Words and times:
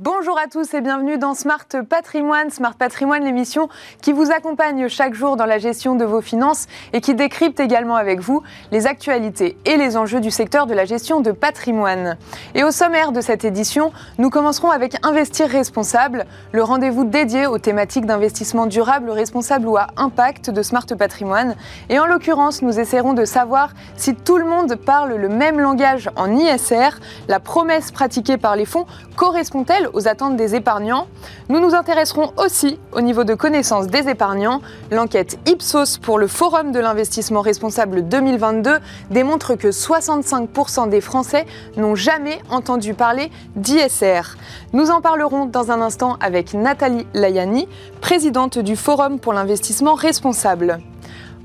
Bonjour 0.00 0.36
à 0.36 0.48
tous 0.48 0.74
et 0.74 0.80
bienvenue 0.80 1.18
dans 1.18 1.34
Smart 1.34 1.68
Patrimoine. 1.88 2.50
Smart 2.50 2.74
Patrimoine, 2.74 3.22
l'émission 3.22 3.68
qui 4.02 4.12
vous 4.12 4.32
accompagne 4.32 4.88
chaque 4.88 5.14
jour 5.14 5.36
dans 5.36 5.46
la 5.46 5.58
gestion 5.58 5.94
de 5.94 6.04
vos 6.04 6.20
finances 6.20 6.66
et 6.92 7.00
qui 7.00 7.14
décrypte 7.14 7.60
également 7.60 7.94
avec 7.94 8.18
vous 8.18 8.42
les 8.72 8.88
actualités 8.88 9.56
et 9.64 9.76
les 9.76 9.96
enjeux 9.96 10.20
du 10.20 10.32
secteur 10.32 10.66
de 10.66 10.74
la 10.74 10.84
gestion 10.84 11.20
de 11.20 11.30
patrimoine. 11.30 12.16
Et 12.56 12.64
au 12.64 12.72
sommaire 12.72 13.12
de 13.12 13.20
cette 13.20 13.44
édition, 13.44 13.92
nous 14.18 14.30
commencerons 14.30 14.70
avec 14.70 14.96
Investir 15.04 15.48
responsable, 15.48 16.24
le 16.50 16.64
rendez-vous 16.64 17.04
dédié 17.04 17.46
aux 17.46 17.58
thématiques 17.58 18.06
d'investissement 18.06 18.66
durable, 18.66 19.10
responsable 19.10 19.68
ou 19.68 19.76
à 19.76 19.86
impact 19.96 20.50
de 20.50 20.62
Smart 20.62 20.86
Patrimoine. 20.98 21.54
Et 21.88 22.00
en 22.00 22.06
l'occurrence, 22.06 22.62
nous 22.62 22.80
essaierons 22.80 23.12
de 23.12 23.24
savoir 23.24 23.70
si 23.96 24.16
tout 24.16 24.38
le 24.38 24.44
monde 24.44 24.74
parle 24.74 25.14
le 25.14 25.28
même 25.28 25.60
langage 25.60 26.10
en 26.16 26.34
ISR, 26.34 26.98
la 27.28 27.38
promesse 27.38 27.92
pratiquée 27.92 28.38
par 28.38 28.56
les 28.56 28.64
fonds 28.64 28.86
correspond-elle 29.14 29.83
aux 29.92 30.08
attentes 30.08 30.36
des 30.36 30.54
épargnants 30.54 31.06
Nous 31.48 31.60
nous 31.60 31.74
intéresserons 31.74 32.32
aussi 32.36 32.78
au 32.92 33.00
niveau 33.00 33.24
de 33.24 33.34
connaissance 33.34 33.86
des 33.86 34.08
épargnants. 34.08 34.60
L'enquête 34.90 35.38
Ipsos 35.46 35.98
pour 36.00 36.18
le 36.18 36.26
Forum 36.26 36.72
de 36.72 36.80
l'investissement 36.80 37.40
responsable 37.40 38.08
2022 38.08 38.78
démontre 39.10 39.54
que 39.54 39.68
65% 39.68 40.88
des 40.88 41.00
Français 41.00 41.46
n'ont 41.76 41.94
jamais 41.94 42.40
entendu 42.50 42.94
parler 42.94 43.30
d'ISR. 43.56 44.36
Nous 44.72 44.90
en 44.90 45.00
parlerons 45.00 45.46
dans 45.46 45.70
un 45.70 45.80
instant 45.80 46.16
avec 46.20 46.54
Nathalie 46.54 47.06
Layani, 47.14 47.68
présidente 48.00 48.58
du 48.58 48.76
Forum 48.76 49.18
pour 49.18 49.32
l'investissement 49.32 49.94
responsable. 49.94 50.80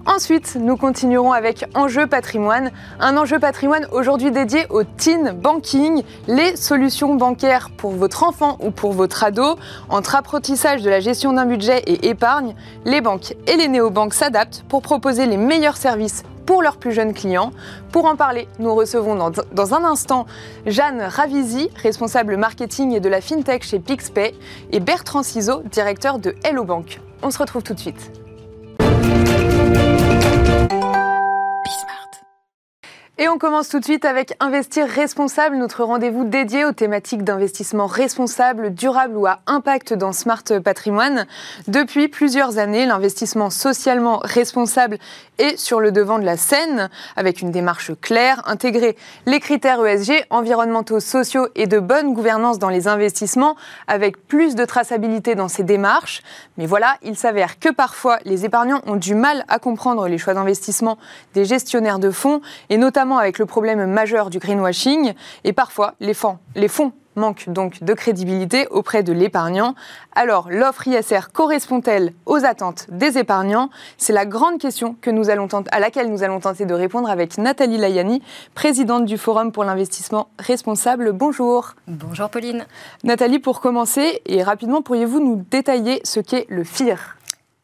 Ensuite, 0.06 0.58
nous 0.60 0.78
continuerons 0.78 1.32
avec 1.32 1.66
Enjeu 1.76 2.08
patrimoine, 2.08 2.72
un 3.00 3.18
enjeu 3.18 3.38
patrimoine 3.38 3.86
aujourd'hui 3.92 4.32
dédié 4.32 4.66
au 4.70 4.84
teen 4.84 5.32
banking, 5.32 6.04
les 6.28 6.56
solutions 6.56 7.16
bancaires 7.16 7.70
pour 7.70 7.92
votre 7.92 8.24
enfant 8.24 8.58
ou 8.62 8.72
pour 8.72 8.94
votre 8.94 9.24
ado. 9.24 9.58
Entre 9.90 10.16
apprentissage 10.16 10.82
de 10.82 10.90
la 10.90 11.00
gestion 11.00 11.34
d'un 11.34 11.46
budget 11.46 11.80
et 11.86 12.10
épargne, 12.10 12.56
les 12.86 13.02
banques 13.02 13.36
et 13.46 13.58
les 13.58 13.68
néobanques 13.68 14.14
s'adaptent 14.14 14.64
pour 14.70 14.82
proposer 14.82 15.26
les 15.26 15.38
meilleurs 15.38 15.78
services 15.78 16.24
pour 16.46 16.64
leurs 16.64 16.78
plus 16.78 16.94
jeunes 16.94 17.14
clients. 17.14 17.52
Pour 17.92 18.06
en 18.06 18.16
parler, 18.16 18.48
nous 18.58 18.74
recevons 18.74 19.16
dans, 19.16 19.74
un 19.76 19.84
instant 19.84 20.26
Jeanne 20.66 21.02
Ravisi, 21.02 21.70
responsable 21.76 22.38
marketing 22.38 22.94
et 22.94 23.00
de 23.00 23.10
la 23.10 23.22
FinTech 23.22 23.64
chez 23.64 23.78
PixPay, 23.78 24.34
et 24.72 24.80
Bertrand 24.80 25.22
Ciseaux, 25.22 25.62
directeur 25.72 26.18
de 26.18 26.34
Hello 26.44 26.64
Bank. 26.64 27.02
On 27.22 27.30
se 27.30 27.38
retrouve 27.38 27.62
tout 27.62 27.76
de 27.76 27.80
suite. 27.80 28.12
Et 33.22 33.28
on 33.28 33.38
commence 33.38 33.68
tout 33.68 33.80
de 33.80 33.84
suite 33.84 34.06
avec 34.06 34.34
Investir 34.40 34.88
responsable, 34.88 35.58
notre 35.58 35.84
rendez-vous 35.84 36.24
dédié 36.24 36.64
aux 36.64 36.72
thématiques 36.72 37.26
d'investissement 37.26 37.86
responsable, 37.86 38.74
durable 38.74 39.18
ou 39.18 39.28
à 39.28 39.42
impact 39.46 39.94
dans 39.94 40.14
Smart 40.14 40.46
Patrimoine. 40.64 41.28
Depuis 41.68 42.08
plusieurs 42.08 42.60
années, 42.60 42.86
l'investissement 42.86 43.50
socialement 43.50 44.22
responsable 44.24 45.00
est 45.38 45.58
sur 45.58 45.82
le 45.82 45.92
devant 45.92 46.18
de 46.18 46.24
la 46.24 46.38
scène, 46.38 46.90
avec 47.18 47.42
une 47.42 47.52
démarche 47.52 47.92
claire, 48.00 48.42
intégrer 48.46 48.96
les 49.26 49.42
critères 49.42 49.86
ESG, 49.86 50.26
environnementaux, 50.30 51.02
sociaux 51.02 51.48
et 51.56 51.68
de 51.68 51.80
bonne 51.80 52.14
gouvernance 52.14 52.58
dans 52.58 52.70
les 52.70 52.88
investissements, 52.88 53.58
avec 53.88 54.28
plus 54.28 54.56
de 54.56 54.64
traçabilité 54.64 55.36
dans 55.36 55.50
ces 55.50 55.64
démarches. 55.64 56.22
Mais 56.58 56.68
voilà, 56.68 56.96
il 57.02 57.18
s'avère 57.18 57.60
que 57.60 57.68
parfois, 57.68 58.20
les 58.24 58.46
épargnants 58.46 58.82
ont 58.88 58.96
du 58.96 59.14
mal 59.14 59.44
à 59.50 59.60
comprendre 59.60 60.08
les 60.08 60.18
choix 60.18 60.34
d'investissement 60.34 60.98
des 61.34 61.44
gestionnaires 61.44 62.00
de 62.00 62.12
fonds, 62.12 62.40
et 62.70 62.78
notamment 62.78 63.09
avec 63.18 63.40
le 63.40 63.46
problème 63.46 63.86
majeur 63.86 64.30
du 64.30 64.40
greenwashing. 64.40 65.14
Et 65.44 65.54
parfois, 65.54 65.96
les 66.00 66.14
fonds, 66.14 66.38
les 66.56 66.68
fonds 66.68 66.94
manquent 67.16 67.50
donc 67.50 67.84
de 67.84 67.94
crédibilité 67.94 68.68
auprès 68.70 69.04
de 69.04 69.14
l'épargnant. 69.14 69.76
Alors, 70.16 70.48
l'offre 70.50 70.88
ISR 70.88 71.32
correspond-elle 71.34 72.14
aux 72.26 72.46
attentes 72.46 72.88
des 72.90 73.18
épargnants? 73.18 73.70
C'est 73.98 74.14
la 74.14 74.26
grande 74.26 74.60
question 74.60 74.96
que 75.02 75.12
nous 75.12 75.30
allons 75.30 75.48
à 75.72 75.80
laquelle 75.80 76.10
nous 76.10 76.24
allons 76.24 76.40
tenter 76.40 76.66
de 76.66 76.74
répondre 76.74 77.10
avec 77.10 77.38
Nathalie 77.38 77.78
Layani, 77.78 78.22
présidente 78.56 79.06
du 79.06 79.18
Forum 79.18 79.52
pour 79.52 79.64
l'investissement 79.64 80.30
responsable. 80.40 81.12
Bonjour. 81.12 81.76
Bonjour 81.88 82.30
Pauline. 82.30 82.66
Nathalie, 83.04 83.40
pour 83.40 83.60
commencer, 83.60 84.22
et 84.26 84.42
rapidement, 84.42 84.82
pourriez-vous 84.82 85.20
nous 85.20 85.46
détailler 85.52 86.02
ce 86.04 86.20
qu'est 86.20 86.46
le 86.50 86.64
FIR? 86.64 87.19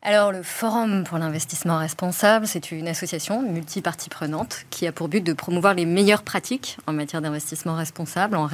Alors, 0.08 0.32
le 0.32 0.44
Forum 0.44 1.04
pour 1.04 1.18
l'investissement 1.18 1.80
responsable, 1.80 2.46
c'est 2.46 2.72
une 2.72 2.88
association 2.88 3.42
multipartie 3.42 4.10
prenante 4.10 4.68
qui 4.70 4.86
a 4.86 4.92
pour 4.92 5.08
but 5.08 5.22
de 5.22 5.34
promouvoir 5.34 5.74
les 5.74 5.88
meilleures 5.88 6.22
pratiques 6.22 6.78
en 6.86 6.94
matière 6.94 7.24
d'investissement 7.24 7.74
responsable 7.76 8.38
en, 8.38 8.48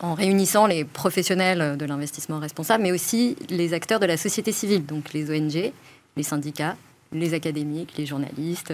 en, 0.00 0.14
réunissant 0.14 0.66
les 0.66 0.84
professionnels 0.86 1.76
de 1.76 1.84
l'investissement 1.84 2.38
responsable, 2.38 2.82
mais 2.82 2.92
aussi 2.92 3.36
les 3.50 3.74
acteurs 3.74 4.00
de 4.00 4.06
la 4.06 4.16
société 4.16 4.52
civile, 4.52 4.86
donc 4.86 5.12
les 5.12 5.30
ONG, 5.30 5.70
les 6.16 6.22
syndicats, 6.22 6.76
les 7.18 7.34
académiques, 7.34 7.94
les 7.96 8.06
journalistes, 8.06 8.72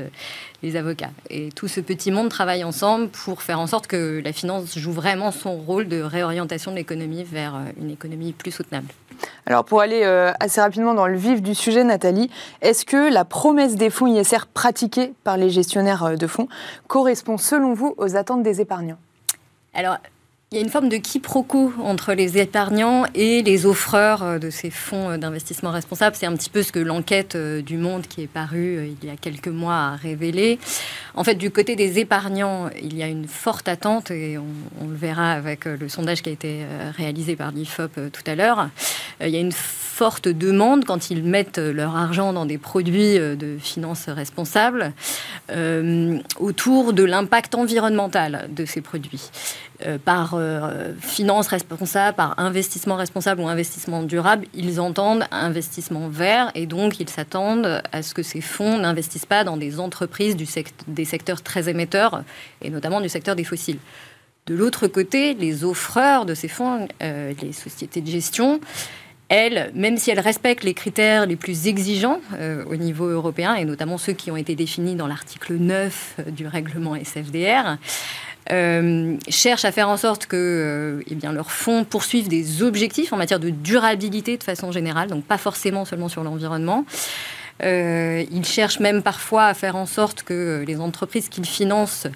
les 0.62 0.76
avocats. 0.76 1.10
Et 1.30 1.50
tout 1.50 1.68
ce 1.68 1.80
petit 1.80 2.10
monde 2.10 2.28
travaille 2.28 2.64
ensemble 2.64 3.08
pour 3.08 3.42
faire 3.42 3.60
en 3.60 3.66
sorte 3.66 3.86
que 3.86 4.20
la 4.24 4.32
finance 4.32 4.78
joue 4.78 4.92
vraiment 4.92 5.30
son 5.30 5.56
rôle 5.56 5.88
de 5.88 6.00
réorientation 6.00 6.70
de 6.70 6.76
l'économie 6.76 7.24
vers 7.24 7.54
euh, 7.54 7.58
une 7.80 7.90
économie 7.90 8.32
plus 8.32 8.50
soutenable. 8.50 8.88
Alors 9.46 9.64
pour 9.64 9.80
aller 9.80 10.02
euh, 10.04 10.32
assez 10.40 10.60
rapidement 10.60 10.94
dans 10.94 11.06
le 11.06 11.16
vif 11.16 11.42
du 11.42 11.54
sujet, 11.54 11.84
Nathalie, 11.84 12.30
est-ce 12.60 12.84
que 12.84 13.12
la 13.12 13.24
promesse 13.24 13.76
des 13.76 13.90
fonds 13.90 14.06
ISR 14.06 14.46
pratiquée 14.52 15.12
par 15.24 15.36
les 15.36 15.50
gestionnaires 15.50 16.04
euh, 16.04 16.16
de 16.16 16.26
fonds 16.26 16.48
correspond 16.86 17.38
selon 17.38 17.74
vous 17.74 17.94
aux 17.96 18.16
attentes 18.16 18.42
des 18.42 18.60
épargnants? 18.60 18.98
Alors 19.74 19.96
il 20.52 20.56
y 20.56 20.58
a 20.58 20.60
une 20.60 20.68
forme 20.68 20.90
de 20.90 20.98
quiproquo 20.98 21.72
entre 21.82 22.12
les 22.12 22.36
épargnants 22.36 23.04
et 23.14 23.42
les 23.42 23.64
offreurs 23.64 24.22
euh, 24.22 24.38
de 24.38 24.50
ces 24.50 24.68
fonds 24.68 25.08
euh, 25.08 25.16
d'investissement 25.16 25.70
responsables. 25.70 26.14
C'est 26.14 26.26
un 26.26 26.36
petit 26.36 26.50
peu 26.50 26.62
ce 26.62 26.72
que 26.72 26.78
l'enquête 26.78 27.36
euh, 27.36 27.62
du 27.62 27.78
Monde 27.78 28.06
qui 28.06 28.20
est 28.20 28.26
parue 28.26 28.94
il 29.02 29.08
y 29.08 29.10
a 29.10 29.16
quelques 29.16 29.48
mois 29.48 29.76
a 29.76 29.96
révélé. 29.96 30.58
En 31.14 31.24
fait, 31.24 31.36
du 31.36 31.50
côté 31.50 31.74
des 31.74 31.98
épargnants, 32.00 32.68
il 32.82 32.94
y 32.94 33.02
a 33.02 33.08
une 33.08 33.26
forte 33.26 33.66
attente, 33.66 34.10
et 34.10 34.36
on, 34.36 34.88
le 34.88 34.94
verra 34.94 35.32
avec 35.32 35.64
le 35.64 35.88
sondage 35.88 36.20
qui 36.22 36.28
a 36.28 36.32
été 36.32 36.64
réalisé 36.96 37.34
par 37.34 37.50
l'IFOP 37.50 38.10
tout 38.12 38.22
à 38.26 38.34
l'heure. 38.34 38.68
Il 39.20 39.28
y 39.28 39.36
a 39.36 39.40
forte 40.02 40.26
demande 40.26 40.84
quand 40.84 41.10
ils 41.10 41.22
mettent 41.22 41.58
leur 41.58 41.94
argent 41.94 42.32
dans 42.32 42.44
des 42.44 42.58
produits 42.58 43.18
de 43.18 43.56
finances 43.60 44.08
responsables 44.08 44.92
autour 46.40 46.92
de 46.92 47.04
l'impact 47.04 47.54
environnemental 47.54 48.48
de 48.50 48.64
ces 48.64 48.80
produits. 48.80 49.30
Euh, 49.86 49.98
par 49.98 50.34
euh, 50.34 50.92
finance 51.00 51.48
responsable, 51.48 52.16
par 52.16 52.38
investissement 52.38 52.96
responsable 52.96 53.40
ou 53.40 53.48
investissement 53.48 54.02
durable, 54.02 54.46
ils 54.54 54.80
entendent 54.80 55.24
investissement 55.30 56.08
vert 56.08 56.50
et 56.54 56.66
donc 56.66 57.00
ils 57.00 57.08
s'attendent 57.08 57.82
à 57.90 58.02
ce 58.02 58.14
que 58.14 58.22
ces 58.22 58.40
fonds 58.40 58.78
n'investissent 58.78 59.26
pas 59.26 59.44
dans 59.44 59.56
des 59.56 59.80
entreprises 59.80 60.36
du 60.36 60.46
des 60.86 61.04
secteurs 61.04 61.42
très 61.42 61.68
émetteurs 61.68 62.22
et 62.60 62.70
notamment 62.70 63.00
du 63.00 63.08
secteur 63.08 63.34
des 63.34 63.44
fossiles. 63.44 63.78
De 64.46 64.54
l'autre 64.54 64.88
côté, 64.88 65.34
les 65.34 65.64
offreurs 65.64 66.26
de 66.26 66.34
ces 66.34 66.48
fonds, 66.48 66.86
euh, 67.02 67.32
les 67.40 67.52
sociétés 67.52 68.00
de 68.00 68.10
gestion, 68.10 68.60
elles, 69.34 69.72
même 69.74 69.96
si 69.96 70.10
elles 70.10 70.20
respectent 70.20 70.64
les 70.64 70.74
critères 70.74 71.26
les 71.26 71.36
plus 71.36 71.66
exigeants 71.66 72.20
au 72.68 72.76
niveau 72.76 73.06
européen, 73.06 73.54
et 73.54 73.64
notamment 73.64 73.96
ceux 73.96 74.12
qui 74.12 74.30
ont 74.30 74.36
été 74.36 74.54
définis 74.54 74.94
dans 74.94 75.06
l'article 75.06 75.54
9 75.54 76.16
du 76.28 76.46
règlement 76.46 76.94
SFDR, 76.96 77.78
euh, 78.50 79.16
cherchent 79.28 79.64
à 79.64 79.70
faire 79.70 79.88
en 79.88 79.96
sorte 79.96 80.26
que 80.26 80.36
euh, 80.36 81.04
eh 81.08 81.14
bien, 81.14 81.32
leurs 81.32 81.52
fonds 81.52 81.84
poursuivent 81.84 82.28
des 82.28 82.62
objectifs 82.62 83.12
en 83.12 83.16
matière 83.16 83.38
de 83.38 83.50
durabilité 83.50 84.36
de 84.36 84.42
façon 84.42 84.72
générale, 84.72 85.08
donc 85.08 85.24
pas 85.24 85.38
forcément 85.38 85.84
seulement 85.84 86.08
sur 86.08 86.24
l'environnement. 86.24 86.84
Euh, 87.62 88.24
ils 88.32 88.44
cherchent 88.44 88.80
même 88.80 89.02
parfois 89.02 89.44
à 89.46 89.54
faire 89.54 89.76
en 89.76 89.86
sorte 89.86 90.24
que 90.24 90.64
les 90.66 90.80
entreprises 90.80 91.28
qu'ils 91.28 91.46
financent 91.46 92.08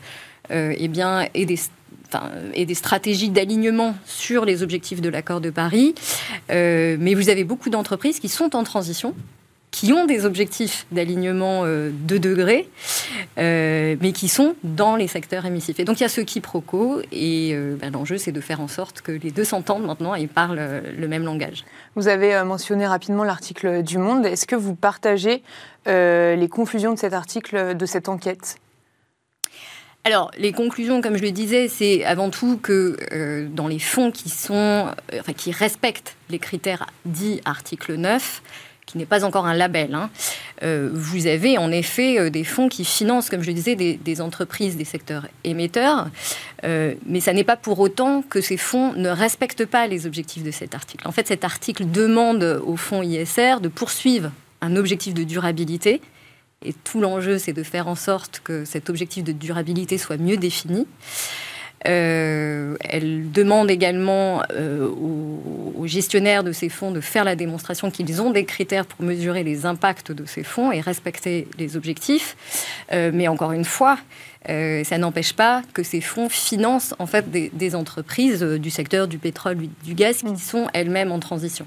eh 0.50 0.86
bien, 0.86 1.26
aient 1.34 1.44
des 1.44 1.58
et 2.54 2.66
des 2.66 2.74
stratégies 2.74 3.30
d'alignement 3.30 3.94
sur 4.06 4.44
les 4.44 4.62
objectifs 4.62 5.00
de 5.00 5.08
l'accord 5.08 5.40
de 5.40 5.50
Paris. 5.50 5.94
mais 6.48 7.14
vous 7.14 7.28
avez 7.28 7.44
beaucoup 7.44 7.70
d'entreprises 7.70 8.20
qui 8.20 8.28
sont 8.28 8.54
en 8.56 8.64
transition, 8.64 9.14
qui 9.76 9.92
ont 9.92 10.06
des 10.06 10.24
objectifs 10.24 10.86
d'alignement 10.90 11.62
euh, 11.64 11.90
de 11.92 12.16
degrés, 12.16 12.66
euh, 13.36 13.94
mais 14.00 14.12
qui 14.12 14.28
sont 14.28 14.54
dans 14.64 14.96
les 14.96 15.06
secteurs 15.06 15.44
émissifs. 15.44 15.78
Et 15.78 15.84
donc 15.84 16.00
il 16.00 16.02
y 16.02 16.06
a 16.06 16.08
ce 16.08 16.22
quiproquo, 16.22 17.02
et 17.12 17.50
euh, 17.52 17.76
ben, 17.78 17.92
l'enjeu 17.92 18.16
c'est 18.16 18.32
de 18.32 18.40
faire 18.40 18.62
en 18.62 18.68
sorte 18.68 19.02
que 19.02 19.12
les 19.12 19.30
deux 19.30 19.44
s'entendent 19.44 19.84
maintenant 19.84 20.14
et 20.14 20.28
parlent 20.28 20.82
le 20.96 21.08
même 21.08 21.24
langage. 21.24 21.66
Vous 21.94 22.08
avez 22.08 22.42
mentionné 22.44 22.86
rapidement 22.86 23.22
l'article 23.22 23.82
du 23.82 23.98
Monde. 23.98 24.24
Est-ce 24.24 24.46
que 24.46 24.56
vous 24.56 24.74
partagez 24.74 25.42
les 25.86 26.48
conclusions 26.50 26.94
de 26.94 26.98
cet 26.98 27.12
article, 27.12 27.76
de 27.76 27.86
cette 27.86 28.08
enquête? 28.08 28.56
Alors, 30.06 30.30
les 30.38 30.52
conclusions, 30.52 31.00
comme 31.00 31.16
je 31.16 31.22
le 31.22 31.32
disais, 31.32 31.66
c'est 31.66 32.04
avant 32.04 32.30
tout 32.30 32.60
que 32.62 32.96
dans 33.52 33.66
les 33.66 33.80
fonds 33.80 34.12
qui, 34.12 34.28
sont, 34.28 34.86
enfin, 35.12 35.32
qui 35.32 35.50
respectent 35.50 36.14
les 36.30 36.38
critères 36.38 36.86
dits 37.04 37.40
article 37.44 37.96
9, 37.96 38.40
qui 38.86 38.98
n'est 38.98 39.04
pas 39.04 39.24
encore 39.24 39.46
un 39.46 39.54
label. 39.54 39.96
Hein. 39.96 40.08
vous 40.62 41.26
avez 41.26 41.58
en 41.58 41.72
effet 41.72 42.30
des 42.30 42.44
fonds 42.44 42.68
qui 42.68 42.84
financent, 42.84 43.30
comme 43.30 43.42
je 43.42 43.48
le 43.48 43.54
disais, 43.54 43.74
des, 43.74 44.20
entreprises 44.20 44.76
des 44.76 44.84
secteurs 44.84 45.26
émetteurs, 45.42 46.06
mais 46.62 47.18
ça 47.18 47.32
n'est 47.32 47.42
pas 47.42 47.56
pour 47.56 47.80
autant 47.80 48.22
que 48.22 48.40
ces 48.40 48.58
fonds 48.58 48.92
ne 48.92 49.08
respectent 49.08 49.66
pas 49.66 49.88
les 49.88 50.06
objectifs 50.06 50.44
de 50.44 50.52
cet 50.52 50.76
article. 50.76 51.08
En 51.08 51.10
fait, 51.10 51.26
cet 51.26 51.42
article 51.42 51.90
demande 51.90 52.62
aux 52.64 52.76
fonds 52.76 53.02
ISR 53.02 53.56
de 53.60 53.66
poursuivre 53.66 54.30
un 54.60 54.76
objectif 54.76 55.14
de 55.14 55.24
durabilité. 55.24 56.00
Et 56.66 56.74
tout 56.84 57.00
l'enjeu, 57.00 57.38
c'est 57.38 57.52
de 57.52 57.62
faire 57.62 57.86
en 57.86 57.94
sorte 57.94 58.40
que 58.42 58.64
cet 58.64 58.90
objectif 58.90 59.22
de 59.24 59.32
durabilité 59.32 59.98
soit 59.98 60.16
mieux 60.16 60.36
défini. 60.36 60.86
Euh, 61.86 62.76
elle 62.80 63.30
demande 63.30 63.70
également 63.70 64.42
euh, 64.50 64.88
aux, 64.88 65.86
gestionnaires 65.86 66.42
de 66.42 66.50
ces 66.50 66.68
fonds 66.68 66.90
de 66.90 67.00
faire 67.00 67.22
la 67.22 67.36
démonstration 67.36 67.92
qu'ils 67.92 68.20
ont 68.20 68.30
des 68.30 68.44
critères 68.44 68.86
pour 68.86 69.04
mesurer 69.04 69.44
les 69.44 69.66
impacts 69.66 70.10
de 70.10 70.24
ces 70.24 70.42
fonds 70.42 70.72
et 70.72 70.80
respecter 70.80 71.46
les 71.58 71.76
objectifs. 71.76 72.36
Euh, 72.92 73.12
mais 73.14 73.28
encore 73.28 73.52
une 73.52 73.64
fois, 73.64 73.98
euh, 74.48 74.84
ça 74.84 74.98
n'empêche 74.98 75.32
pas 75.32 75.62
que 75.74 75.82
ces 75.82 76.00
fonds 76.00 76.28
financent 76.28 76.94
en 76.98 77.06
fait 77.06 77.30
des, 77.30 77.74
entreprises 77.74 78.42
euh, 78.42 78.58
du 78.58 78.70
secteur 78.70 79.08
du 79.08 79.18
pétrole, 79.18 79.56
du 79.56 79.94
gaz 79.94 80.18
qui 80.18 80.26
mm. 80.26 80.36
sont 80.36 80.68
elles-mêmes 80.72 81.10
en 81.10 81.18
transition. 81.18 81.66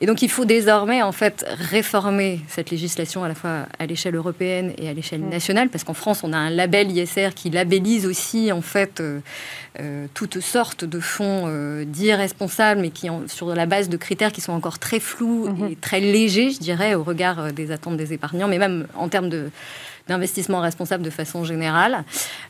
Et 0.00 0.06
donc 0.06 0.22
il 0.22 0.30
faut 0.30 0.44
désormais 0.44 1.02
en 1.02 1.12
fait 1.12 1.44
réformer 1.48 2.40
cette 2.48 2.70
législation 2.70 3.24
à 3.24 3.28
la 3.28 3.34
fois 3.34 3.66
à 3.78 3.86
l'échelle 3.86 4.14
européenne 4.14 4.72
et 4.78 4.88
à 4.88 4.94
l'échelle 4.94 5.20
mm. 5.20 5.28
nationale, 5.28 5.68
parce 5.68 5.84
qu'en 5.84 5.94
France 5.94 6.20
on 6.22 6.32
a 6.32 6.38
un 6.38 6.50
label 6.50 6.90
ISR 6.90 7.30
qui 7.34 7.50
labellise 7.50 8.06
aussi 8.06 8.50
en 8.50 8.62
fait 8.62 9.00
euh, 9.00 10.06
toutes 10.14 10.40
sortes 10.40 10.84
de 10.84 11.00
fonds 11.00 11.50
dits 11.86 12.14
responsables, 12.14 12.80
mais 12.80 12.90
qui 12.90 13.08
sur 13.26 13.54
la 13.54 13.66
base 13.66 13.90
de 13.90 13.96
critères 13.98 14.32
qui 14.32 14.40
sont 14.40 14.52
encore 14.52 14.78
très 14.78 15.00
flous 15.00 15.48
mm-hmm. 15.48 15.72
et 15.72 15.76
très 15.76 16.00
légers, 16.00 16.50
je 16.50 16.60
dirais, 16.60 16.94
au 16.94 17.02
regard 17.02 17.52
des 17.52 17.70
attentes 17.70 17.98
des 17.98 18.14
épargnants, 18.14 18.48
mais 18.48 18.58
même 18.58 18.86
en 18.94 19.08
termes 19.08 19.28
de 19.28 19.50
d'investissement 20.08 20.60
responsable 20.60 21.02
de 21.02 21.10
façon 21.10 21.44
générale. 21.44 22.04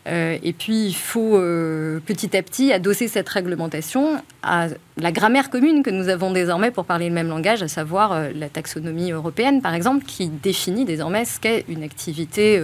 Euh, 0.06 0.38
et 0.42 0.52
puis, 0.52 0.86
il 0.86 0.94
faut 0.94 1.36
euh, 1.36 2.00
petit 2.04 2.36
à 2.36 2.42
petit 2.42 2.72
adosser 2.72 3.08
cette 3.08 3.28
réglementation 3.28 4.22
à 4.42 4.68
la 4.98 5.12
grammaire 5.12 5.50
commune 5.50 5.82
que 5.82 5.90
nous 5.90 6.08
avons 6.08 6.32
désormais 6.32 6.70
pour 6.70 6.84
parler 6.84 7.08
le 7.08 7.14
même 7.14 7.28
langage, 7.28 7.62
à 7.62 7.68
savoir 7.68 8.12
euh, 8.12 8.28
la 8.34 8.48
taxonomie 8.48 9.10
européenne, 9.10 9.62
par 9.62 9.74
exemple, 9.74 10.04
qui 10.04 10.28
définit 10.28 10.84
désormais 10.84 11.24
ce 11.24 11.40
qu'est 11.40 11.64
une 11.68 11.82
activité 11.82 12.60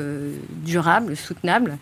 durable, 0.50 1.16
soutenable. 1.16 1.76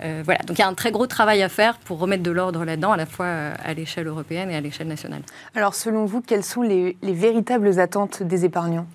voilà, 0.00 0.40
donc 0.46 0.58
il 0.58 0.60
y 0.60 0.64
a 0.64 0.68
un 0.68 0.74
très 0.74 0.90
gros 0.90 1.06
travail 1.06 1.42
à 1.42 1.48
faire 1.48 1.78
pour 1.78 1.98
remettre 1.98 2.22
de 2.22 2.30
l'ordre 2.30 2.64
là-dedans, 2.64 2.92
à 2.92 2.96
la 2.96 3.06
fois 3.06 3.26
à 3.26 3.74
l'échelle 3.74 4.06
européenne 4.06 4.50
et 4.50 4.56
à 4.56 4.60
l'échelle 4.60 4.88
nationale. 4.88 5.22
Alors, 5.54 5.74
selon 5.74 6.04
vous, 6.04 6.20
quelles 6.20 6.44
sont 6.44 6.62
les 6.62 6.96
véritables 7.02 7.78
attentes 7.80 8.22
des 8.22 8.44
épargnants? 8.44 8.86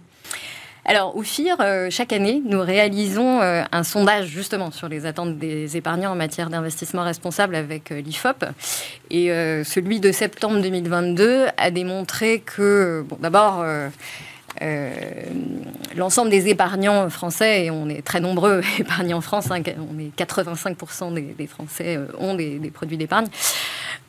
Alors, 0.83 1.15
au 1.15 1.21
FIR, 1.21 1.57
euh, 1.59 1.89
chaque 1.91 2.11
année, 2.11 2.41
nous 2.43 2.59
réalisons 2.59 3.39
euh, 3.39 3.63
un 3.71 3.83
sondage 3.83 4.25
justement 4.27 4.71
sur 4.71 4.89
les 4.89 5.05
attentes 5.05 5.37
des 5.37 5.77
épargnants 5.77 6.11
en 6.11 6.15
matière 6.15 6.49
d'investissement 6.49 7.03
responsable 7.03 7.55
avec 7.55 7.91
euh, 7.91 8.01
l'IFOP. 8.01 8.45
Et 9.11 9.27
celui 9.63 9.99
de 9.99 10.11
septembre 10.11 10.61
2022 10.61 11.47
a 11.57 11.71
démontré 11.71 12.39
que, 12.39 13.05
bon, 13.07 13.17
d'abord, 13.19 13.63
l'ensemble 15.95 16.29
des 16.29 16.47
épargnants 16.49 17.09
français, 17.09 17.65
et 17.65 17.71
on 17.71 17.89
est 17.89 18.01
très 18.01 18.19
nombreux 18.19 18.61
épargnants 18.79 19.17
en 19.17 19.21
France, 19.21 19.51
hein, 19.51 19.61
on 19.91 19.99
est 19.99 20.15
85% 20.17 21.13
des, 21.13 21.47
Français 21.47 21.99
ont 22.19 22.35
des 22.35 22.71
produits 22.73 22.97
d'épargne, 22.97 23.27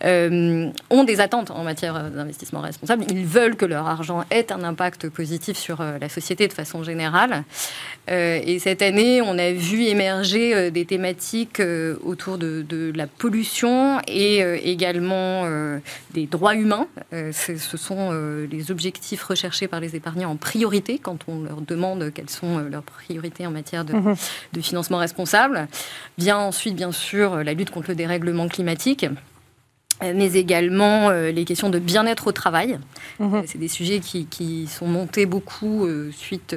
euh, 0.05 0.71
ont 0.91 1.05
des 1.05 1.21
attentes 1.21 1.53
en 1.53 1.63
matière 1.63 2.11
d'investissement 2.11 2.61
responsable. 2.61 3.05
Ils 3.09 3.25
veulent 3.25 3.55
que 3.55 3.67
leur 3.67 3.87
argent 3.87 4.25
ait 4.31 4.53
un 4.53 4.65
impact 4.65 5.09
positif 5.09 5.57
sur 5.57 5.81
euh, 5.81 5.99
la 6.01 6.09
société 6.09 6.49
de 6.49 6.53
façon 6.53 6.83
générale. 6.83 7.45
Euh, 8.11 8.41
et 8.45 8.59
cette 8.59 8.83
année, 8.83 9.23
on 9.23 9.39
a 9.39 9.53
vu 9.53 9.85
émerger 9.85 10.73
des 10.73 10.85
thématiques 10.87 11.63
autour 12.05 12.39
de, 12.39 12.93
la 12.95 13.07
pollution 13.07 14.01
et 14.09 14.41
également 14.71 15.47
des 16.13 16.27
droits 16.27 16.55
humains. 16.55 16.87
ce 17.13 17.77
sont 17.77 18.11
les 18.51 18.71
objectifs 18.71 19.23
recherchés 19.23 19.69
par 19.69 19.81
les 19.81 19.95
épargnants 19.95 20.32
en 20.33 20.37
priorité 20.37 20.99
quand 20.99 21.19
on 21.29 21.43
leur 21.43 21.61
demande 21.61 22.13
quelles 22.15 22.31
sont 22.31 22.59
leurs 22.59 22.83
priorités 22.83 23.47
en 23.47 23.51
matière 23.51 23.85
de, 23.85 23.95
mhm. 23.95 24.17
de 24.53 24.61
financement 24.61 24.99
responsable. 24.99 25.69
Vient 26.19 26.39
ensuite, 26.39 26.75
bien 26.75 26.93
sûr, 26.93 27.45
la 27.45 27.55
lutte 27.55 27.71
contre 27.71 27.89
le 27.91 27.95
dérèglement 27.95 28.49
climatique 28.49 29.07
mais 30.15 30.33
également 30.35 31.11
euh, 31.11 31.31
les 31.31 31.45
questions 31.45 31.71
de 31.71 31.79
bien-être 31.79 32.27
au 32.27 32.33
travail. 32.33 32.79
Mhm. 33.21 33.35
Euh, 33.35 33.43
c'est 33.47 33.59
des 33.59 33.69
sujets 33.69 34.01
qui, 34.01 34.67
sont 34.67 34.87
montés 34.87 35.27
beaucoup 35.27 35.87
euh, 35.87 36.11
suite 36.13 36.57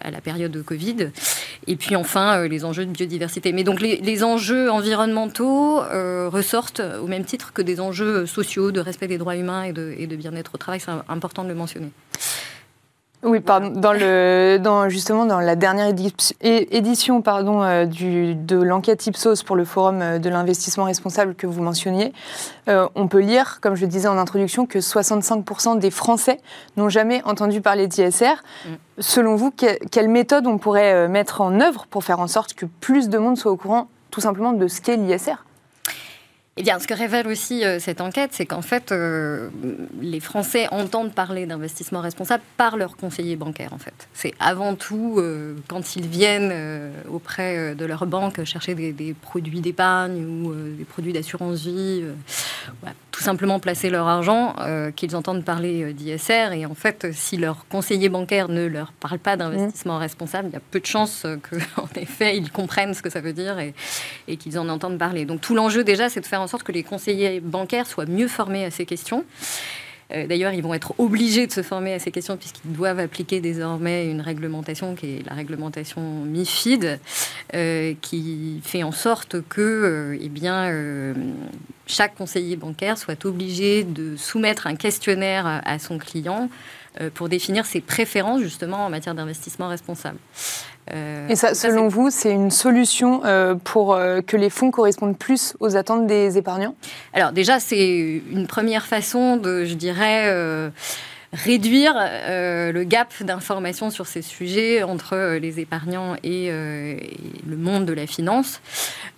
à 0.00 0.10
la 0.10 0.20
période 0.20 0.52
de 0.52 0.62
Covid. 0.62 1.10
Et 1.66 1.76
puis 1.76 1.96
enfin, 1.96 2.46
les 2.46 2.64
enjeux 2.64 2.86
de 2.86 2.90
biodiversité. 2.90 3.52
Mais 3.52 3.64
donc 3.64 3.80
les, 3.80 4.24
enjeux 4.24 4.70
environnementaux 4.70 5.80
ressortent 6.30 6.82
au 7.02 7.06
même 7.06 7.24
titre 7.24 7.52
que 7.52 7.62
des 7.62 7.80
enjeux 7.80 8.26
sociaux, 8.26 8.70
de 8.70 8.80
respect 8.80 9.06
des 9.06 9.18
droits 9.18 9.36
humains 9.36 9.64
et 9.64 9.72
de, 9.72 9.94
et 9.98 10.06
de 10.06 10.16
bien-être 10.16 10.54
au 10.54 10.58
travail. 10.58 10.80
C'est 10.80 10.90
important 11.08 11.44
de 11.44 11.48
le 11.48 11.54
mentionner. 11.54 11.90
Oui, 13.24 13.40
pardon, 13.40 13.70
dans 13.70 13.92
le, 13.92 14.58
dans, 14.62 14.88
justement 14.88 15.26
dans 15.26 15.40
la 15.40 15.56
dernière 15.56 15.92
édition 16.40 17.20
pardon, 17.20 17.62
euh, 17.64 17.84
du, 17.84 18.36
de 18.36 18.56
l'enquête 18.56 19.04
Ipsos 19.08 19.42
pour 19.44 19.56
le 19.56 19.64
Forum 19.64 20.00
euh, 20.00 20.18
de 20.20 20.30
l'investissement 20.30 20.84
responsable 20.84 21.34
que 21.34 21.48
vous 21.48 21.60
mentionniez, 21.60 22.12
euh, 22.68 22.88
on 22.94 23.08
peut 23.08 23.18
lire, 23.18 23.58
comme 23.60 23.74
je 23.74 23.80
le 23.80 23.88
disais 23.88 24.06
en 24.06 24.18
introduction, 24.18 24.66
que 24.66 24.78
65% 24.78 25.80
des 25.80 25.90
Français 25.90 26.38
n'ont 26.76 26.88
jamais 26.88 27.20
entendu 27.24 27.60
parler 27.60 27.88
d'ISR. 27.88 28.34
Mm. 28.64 28.68
Selon 29.00 29.34
vous, 29.34 29.50
quelle 29.50 30.08
méthode 30.08 30.46
on 30.46 30.58
pourrait 30.58 31.08
mettre 31.08 31.40
en 31.40 31.60
œuvre 31.60 31.86
pour 31.88 32.04
faire 32.04 32.20
en 32.20 32.28
sorte 32.28 32.54
que 32.54 32.66
plus 32.66 33.08
de 33.08 33.18
monde 33.18 33.36
soit 33.36 33.50
au 33.50 33.56
courant 33.56 33.88
tout 34.10 34.20
simplement 34.20 34.52
de 34.52 34.68
ce 34.68 34.80
qu'est 34.80 34.96
l'ISR 34.96 35.44
eh 36.60 36.62
bien, 36.64 36.80
ce 36.80 36.88
que 36.88 36.94
révèle 36.94 37.28
aussi 37.28 37.64
euh, 37.64 37.78
cette 37.78 38.00
enquête, 38.00 38.30
c'est 38.32 38.44
qu'en 38.44 38.62
fait, 38.62 38.90
euh, 38.90 39.48
les 40.00 40.18
Français 40.18 40.66
entendent 40.72 41.12
parler 41.12 41.46
d'investissement 41.46 42.00
responsable 42.00 42.42
par 42.56 42.76
leurs 42.76 42.96
conseillers 42.96 43.36
bancaires, 43.36 43.72
en 43.72 43.78
fait. 43.78 44.08
C'est 44.12 44.34
avant 44.40 44.74
tout 44.74 45.18
euh, 45.18 45.54
quand 45.68 45.94
ils 45.94 46.08
viennent 46.08 46.52
auprès 47.08 47.76
de 47.76 47.84
leur 47.84 48.06
banque 48.06 48.42
chercher 48.42 48.74
des, 48.74 49.14
produits 49.14 49.60
d'épargne 49.60 50.24
ou 50.24 50.52
des 50.52 50.84
produits 50.84 51.12
d'assurance 51.12 51.60
vie, 51.60 52.02
tout 53.12 53.22
simplement 53.22 53.60
placer 53.60 53.88
leur 53.88 54.08
argent, 54.08 54.56
qu'ils 54.96 55.14
entendent 55.14 55.44
parler 55.44 55.92
d'ISR. 55.92 56.52
Et 56.54 56.66
en 56.66 56.74
fait, 56.74 57.08
si 57.12 57.36
leur 57.36 57.66
conseiller 57.68 58.08
bancaire 58.08 58.48
ne 58.48 58.66
leur 58.66 58.92
parle 58.92 59.18
pas 59.18 59.36
d'investissement 59.36 59.98
mmh. 59.98 60.02
responsable, 60.02 60.48
il 60.48 60.54
y 60.54 60.56
a 60.56 60.62
peu 60.70 60.80
de 60.80 60.86
chances 60.86 61.24
qu'en 61.76 61.88
effet, 62.00 62.36
ils 62.36 62.50
comprennent 62.50 62.94
ce 62.94 63.02
que 63.02 63.10
ça 63.10 63.20
veut 63.20 63.32
dire 63.32 63.58
et, 63.58 63.74
et 64.26 64.36
qu'ils 64.36 64.58
en 64.58 64.68
entendent 64.68 64.98
parler. 64.98 65.24
Donc 65.24 65.40
tout 65.40 65.54
l'enjeu 65.54 65.84
déjà, 65.84 66.08
c'est 66.08 66.20
de 66.20 66.26
faire 66.26 66.40
en 66.40 66.47
sorte 66.48 66.64
que 66.64 66.72
les 66.72 66.82
conseillers 66.82 67.38
bancaires 67.38 67.86
soient 67.86 68.06
mieux 68.06 68.28
formés 68.28 68.64
à 68.64 68.72
ces 68.72 68.86
questions. 68.86 69.24
Euh, 70.12 70.26
d'ailleurs, 70.26 70.52
ils 70.52 70.62
vont 70.62 70.74
être 70.74 70.94
obligés 70.98 71.46
de 71.46 71.52
se 71.52 71.62
former 71.62 71.92
à 71.92 71.98
ces 71.98 72.10
questions 72.10 72.36
puisqu'ils 72.36 72.72
doivent 72.72 72.98
appliquer 72.98 73.40
désormais 73.40 74.10
une 74.10 74.20
réglementation 74.20 74.94
qui 74.94 75.16
est 75.16 75.26
la 75.26 75.34
réglementation 75.34 76.00
MIFID, 76.24 76.98
euh, 77.54 77.94
qui 78.00 78.60
fait 78.64 78.82
en 78.82 78.92
sorte 78.92 79.36
que 79.48 79.60
euh, 79.60 80.18
eh 80.20 80.28
bien, 80.28 80.72
chaque 81.86 82.14
conseiller 82.14 82.56
bancaire 82.56 82.96
soit 82.96 83.24
obligé 83.24 83.84
de 83.84 84.16
soumettre 84.16 84.66
un 84.66 84.76
questionnaire 84.76 85.62
à 85.64 85.78
son 85.78 85.98
client 85.98 86.48
pour 87.14 87.28
définir 87.28 87.64
ses 87.64 87.80
préférences 87.80 88.40
justement 88.40 88.86
en 88.86 88.90
matière 88.90 89.14
d'investissement 89.14 89.68
responsable. 89.68 90.18
Et 91.28 91.36
ça, 91.36 91.54
selon 91.54 91.88
vous, 91.88 92.10
c'est 92.10 92.32
une 92.32 92.50
solution 92.50 93.22
euh, 93.24 93.54
pour 93.54 93.94
euh, 93.94 94.22
que 94.22 94.36
les 94.36 94.48
fonds 94.48 94.70
correspondent 94.70 95.18
plus 95.18 95.54
aux 95.60 95.76
attentes 95.76 96.06
des 96.06 96.38
épargnants? 96.38 96.74
Alors 97.12 97.32
déjà, 97.32 97.60
c'est 97.60 98.22
une 98.32 98.46
première 98.46 98.86
façon 98.86 99.36
de, 99.36 99.64
je 99.64 99.74
dirais, 99.74 100.24
euh, 100.28 100.70
réduire 101.34 101.94
le 101.94 102.82
gap 102.84 103.12
d'information 103.22 103.90
sur 103.90 104.06
ces 104.06 104.22
sujets 104.22 104.82
entre 104.82 105.36
les 105.38 105.60
épargnants 105.60 106.16
et, 106.24 106.50
le 106.50 107.56
monde 107.56 107.84
de 107.84 107.92
la 107.92 108.06
finance. 108.06 108.62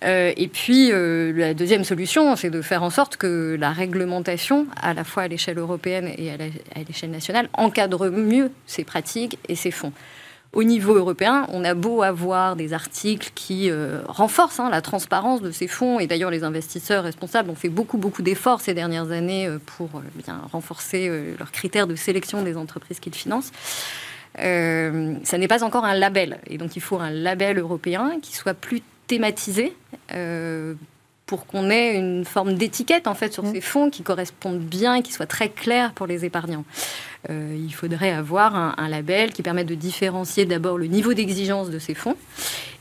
et 0.03 0.49
puis, 0.51 0.91
la 0.91 1.53
deuxième 1.53 1.85
solution, 1.85 2.35
c'est 2.35 2.49
de 2.49 2.61
faire 2.61 2.83
en 2.83 2.89
sorte 2.89 3.15
que 3.15 3.55
la 3.57 3.69
réglementation, 3.69 4.67
à 4.81 4.93
la 4.93 5.05
fois 5.05 5.23
à 5.23 5.27
l'échelle 5.29 5.57
européenne 5.57 6.11
et 6.17 6.31
à 6.31 6.83
l'échelle 6.85 7.11
nationale, 7.11 7.47
encadre 7.53 8.09
mieux 8.09 8.51
ces 8.65 8.83
pratiques 8.83 9.39
et 9.47 9.55
ces 9.55 9.71
fonds 9.71 9.93
au 10.53 10.63
niveau 10.63 10.95
européen, 10.95 11.47
on 11.49 11.63
a 11.63 11.73
beau 11.73 12.01
avoir 12.01 12.57
des 12.57 12.73
articles 12.73 13.31
qui 13.35 13.69
euh, 13.69 14.01
renforcent 14.07 14.59
hein, 14.59 14.69
la 14.69 14.81
transparence 14.81 15.41
de 15.41 15.49
ces 15.49 15.67
fonds, 15.67 15.99
et 15.99 16.07
d'ailleurs 16.07 16.29
les 16.29 16.43
investisseurs 16.43 17.05
responsables 17.05 17.49
ont 17.49 17.55
fait 17.55 17.69
beaucoup, 17.69 17.97
beaucoup 17.97 18.21
d'efforts 18.21 18.59
ces 18.59 18.73
dernières 18.73 19.11
années 19.11 19.47
euh, 19.47 19.59
pour 19.77 19.89
euh, 19.95 20.01
bien 20.15 20.41
renforcer 20.51 21.09
leurs 21.39 21.51
critères 21.51 21.87
de 21.87 21.95
sélection 21.95 22.41
des 22.43 22.57
entreprises 22.57 22.99
qu'ils 22.99 23.15
financent. 23.15 23.51
ça 24.35 25.37
n'est 25.37 25.47
pas 25.47 25.63
encore 25.63 25.85
un 25.85 25.93
label, 25.93 26.39
et 26.47 26.57
donc 26.57 26.75
il 26.75 26.81
faut 26.81 26.99
un 26.99 27.11
label 27.11 27.57
européen 27.57 28.19
qui 28.21 28.35
soit 28.35 28.53
plus 28.53 28.81
thématisé 29.07 29.73
pour 31.31 31.45
qu'on 31.45 31.69
ait 31.69 31.95
une 31.95 32.25
forme 32.25 32.55
d'étiquette 32.55 33.07
en 33.07 33.13
fait 33.15 33.31
sur 33.31 33.45
mmh. 33.45 33.53
ces 33.53 33.61
fonds 33.61 33.89
qui 33.89 34.03
correspondent 34.03 34.59
bien 34.59 34.95
et 34.95 35.01
qui 35.01 35.13
soient 35.13 35.25
très 35.25 35.47
clairs 35.47 35.93
pour 35.93 36.05
les 36.05 36.25
épargnants. 36.25 36.65
Euh, 37.29 37.55
il 37.57 37.73
faudrait 37.73 38.11
avoir 38.11 38.53
un, 38.53 38.89
label 38.89 39.31
qui 39.31 39.41
permette 39.41 39.67
de 39.67 39.75
différencier 39.75 40.43
d'abord 40.45 40.77
le 40.77 40.87
niveau 40.87 41.13
d'exigence 41.13 41.69
de 41.69 41.79
ces 41.79 41.93
fonds 41.93 42.17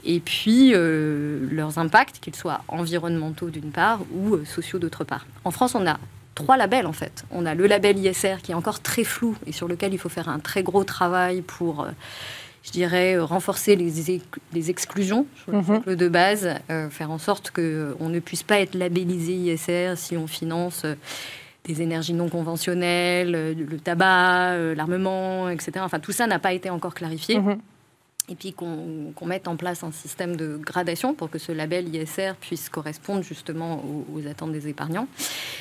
et 0.03 0.19
puis 0.19 0.73
euh, 0.75 1.47
leurs 1.53 1.79
impacts, 1.79 2.19
qu'ils 2.19 2.35
soient 2.35 2.63
environnementaux 2.67 3.51
d'une 3.51 3.71
part 3.71 4.01
ou 4.13 4.35
euh, 4.35 4.45
sociaux 4.45 4.81
d'autre 4.81 5.05
part. 5.05 5.27
En 5.45 5.53
France, 5.53 5.77
on 5.77 5.87
a 5.87 6.01
trois 6.35 6.57
labels 6.57 6.89
en 6.89 6.93
fait. 6.93 7.23
On 7.31 7.47
a 7.47 7.55
le 7.55 7.69
label 7.69 7.99
ISR 7.99 8.39
qui 8.43 8.51
est 8.51 8.57
encore 8.57 8.81
très 8.81 9.05
flou 9.05 9.37
et 9.47 9.53
sur 9.53 9.69
lequel 9.69 9.95
il 9.95 9.99
faut 9.99 10.09
faire 10.09 10.29
un 10.29 10.41
très 10.41 10.65
gros 10.65 10.83
travail 10.83 11.43
pour 11.43 11.87
je 12.63 12.73
dirais, 12.73 13.19
renforcer 13.19 13.77
les, 13.77 14.21
les 14.53 14.71
exclusions 14.71 15.27
sur 15.43 15.53
le 15.53 15.59
mhm. 15.59 15.97
de 15.97 16.09
base, 16.09 16.49
euh, 16.71 16.91
faire 16.91 17.11
en 17.11 17.19
sorte 17.19 17.51
qu'on 17.51 18.09
ne 18.09 18.21
puisse 18.21 18.43
pas 18.43 18.61
être 18.61 18.75
labellisé 18.75 19.33
ISR 19.33 19.95
si 19.97 20.17
on 20.17 20.27
finance 20.27 20.83
euh, 20.85 20.95
des 21.65 21.83
énergies 21.83 22.13
non 22.13 22.29
conventionnelles, 22.29 23.35
euh, 23.35 23.55
le 23.55 23.79
tabac, 23.79 24.75
l'armement, 24.75 25.49
etc. 25.49 25.73
Enfin, 25.81 26.01
tout 26.01 26.13
ça 26.13 26.27
n'a 26.27 26.39
pas 26.39 26.53
été 26.53 26.71
encore 26.71 26.95
clarifié. 26.95 27.39
Mhm 27.39 27.59
et 28.29 28.35
puis 28.35 28.53
qu'on 28.53 29.27
mette 29.27 29.49
en 29.49 29.57
place 29.57 29.83
un 29.83 29.93
système 29.93 30.37
de 30.37 30.57
gradation 30.57 31.15
pour 31.15 31.31
que 31.31 31.39
ce 31.39 31.53
label 31.53 31.95
ISR 31.95 32.33
puisse 32.41 32.69
correspondre 32.69 33.23
justement 33.23 33.83
aux, 33.85 34.27
attentes 34.29 34.53
des 34.53 34.69
épargnants. 34.69 35.09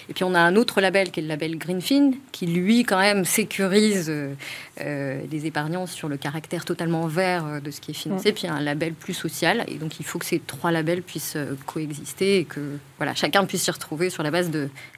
Et 0.10 0.13
puis 0.13 0.24
on 0.24 0.36
a 0.36 0.39
un 0.39 0.56
autre 0.56 0.82
label 0.82 1.12
qui 1.12 1.20
est 1.20 1.24
le 1.24 1.30
label 1.30 1.58
Greenfin, 1.58 2.12
qui 2.32 2.46
lui 2.46 2.84
quand 2.84 3.00
même 3.00 3.25
sécurise 3.25 4.10
euh, 4.10 5.22
les 5.32 5.46
épargnants 5.46 5.88
sur 5.88 6.10
le 6.10 6.18
caractère 6.18 6.66
totalement 6.66 7.08
vert 7.08 7.46
euh, 7.46 7.60
de 7.60 7.72
ce 7.72 7.82
qui 7.82 7.92
est 7.92 7.96
financé, 7.96 8.32
mm. 8.32 8.36
puis 8.36 8.48
un 8.48 8.60
label 8.60 8.94
plus 8.94 9.13
social. 9.13 9.66
Et 9.68 9.75
donc 9.75 10.00
il 10.00 10.06
faut 10.06 10.20
que 10.20 10.25
ces 10.25 10.39
trois 10.39 10.72
labels 10.72 11.01
puissent 11.01 11.36
euh, 11.36 11.56
coexister 11.66 12.39
et 12.39 12.46
que 12.46 12.78
voilà, 12.98 13.16
chacun 13.16 13.46
puisse 13.46 13.63
s'y 13.63 13.72
retrouver 13.72 14.10
sur 14.10 14.24
la 14.24 14.32
base 14.32 14.51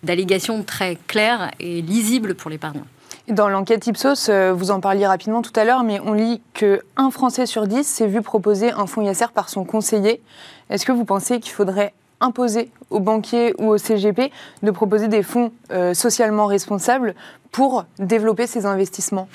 d'allégations 0.04 0.64
très 0.64 0.98
claires 1.08 1.52
et 1.60 1.82
lisibles 1.82 2.36
pour 2.36 2.50
l'épargnant. 2.50 2.86
Dans 3.28 3.50
l'enquête 3.50 3.86
Ipsos, 3.86 4.30
euh, 4.30 4.52
vous 4.52 4.72
en 4.72 4.80
parliez 4.80 5.06
rapidement 5.06 5.44
tout 5.44 5.54
à 5.56 5.64
l'heure, 5.64 5.84
mais 5.84 6.00
on 6.00 6.14
lit 6.14 6.42
qu'un 6.54 7.12
Français 7.12 7.46
sur 7.46 7.68
dix 7.68 7.86
s'est 7.86 8.08
vu 8.08 8.22
proposer 8.22 8.72
un 8.72 8.88
fonds 8.88 9.08
ISR 9.08 9.28
par 9.34 9.50
son 9.50 9.64
conseiller. 9.64 10.22
Est-ce 10.70 10.86
que 10.86 10.92
vous 10.92 11.06
pensez 11.06 11.40
qu'il 11.40 11.52
faudrait 11.52 11.94
imposer 12.20 12.72
aux 12.90 13.00
banquiers 13.00 13.54
ou 13.60 13.68
aux 13.68 13.78
CGP 13.78 14.32
de 14.64 14.72
proposer 14.72 15.08
des 15.08 15.22
fonds 15.22 15.52
euh, 15.72 15.94
socialement 15.94 16.48
responsables 16.48 17.14
pour 17.52 17.86
développer 18.00 18.48
ces 18.48 18.66
investissements? 18.66 19.28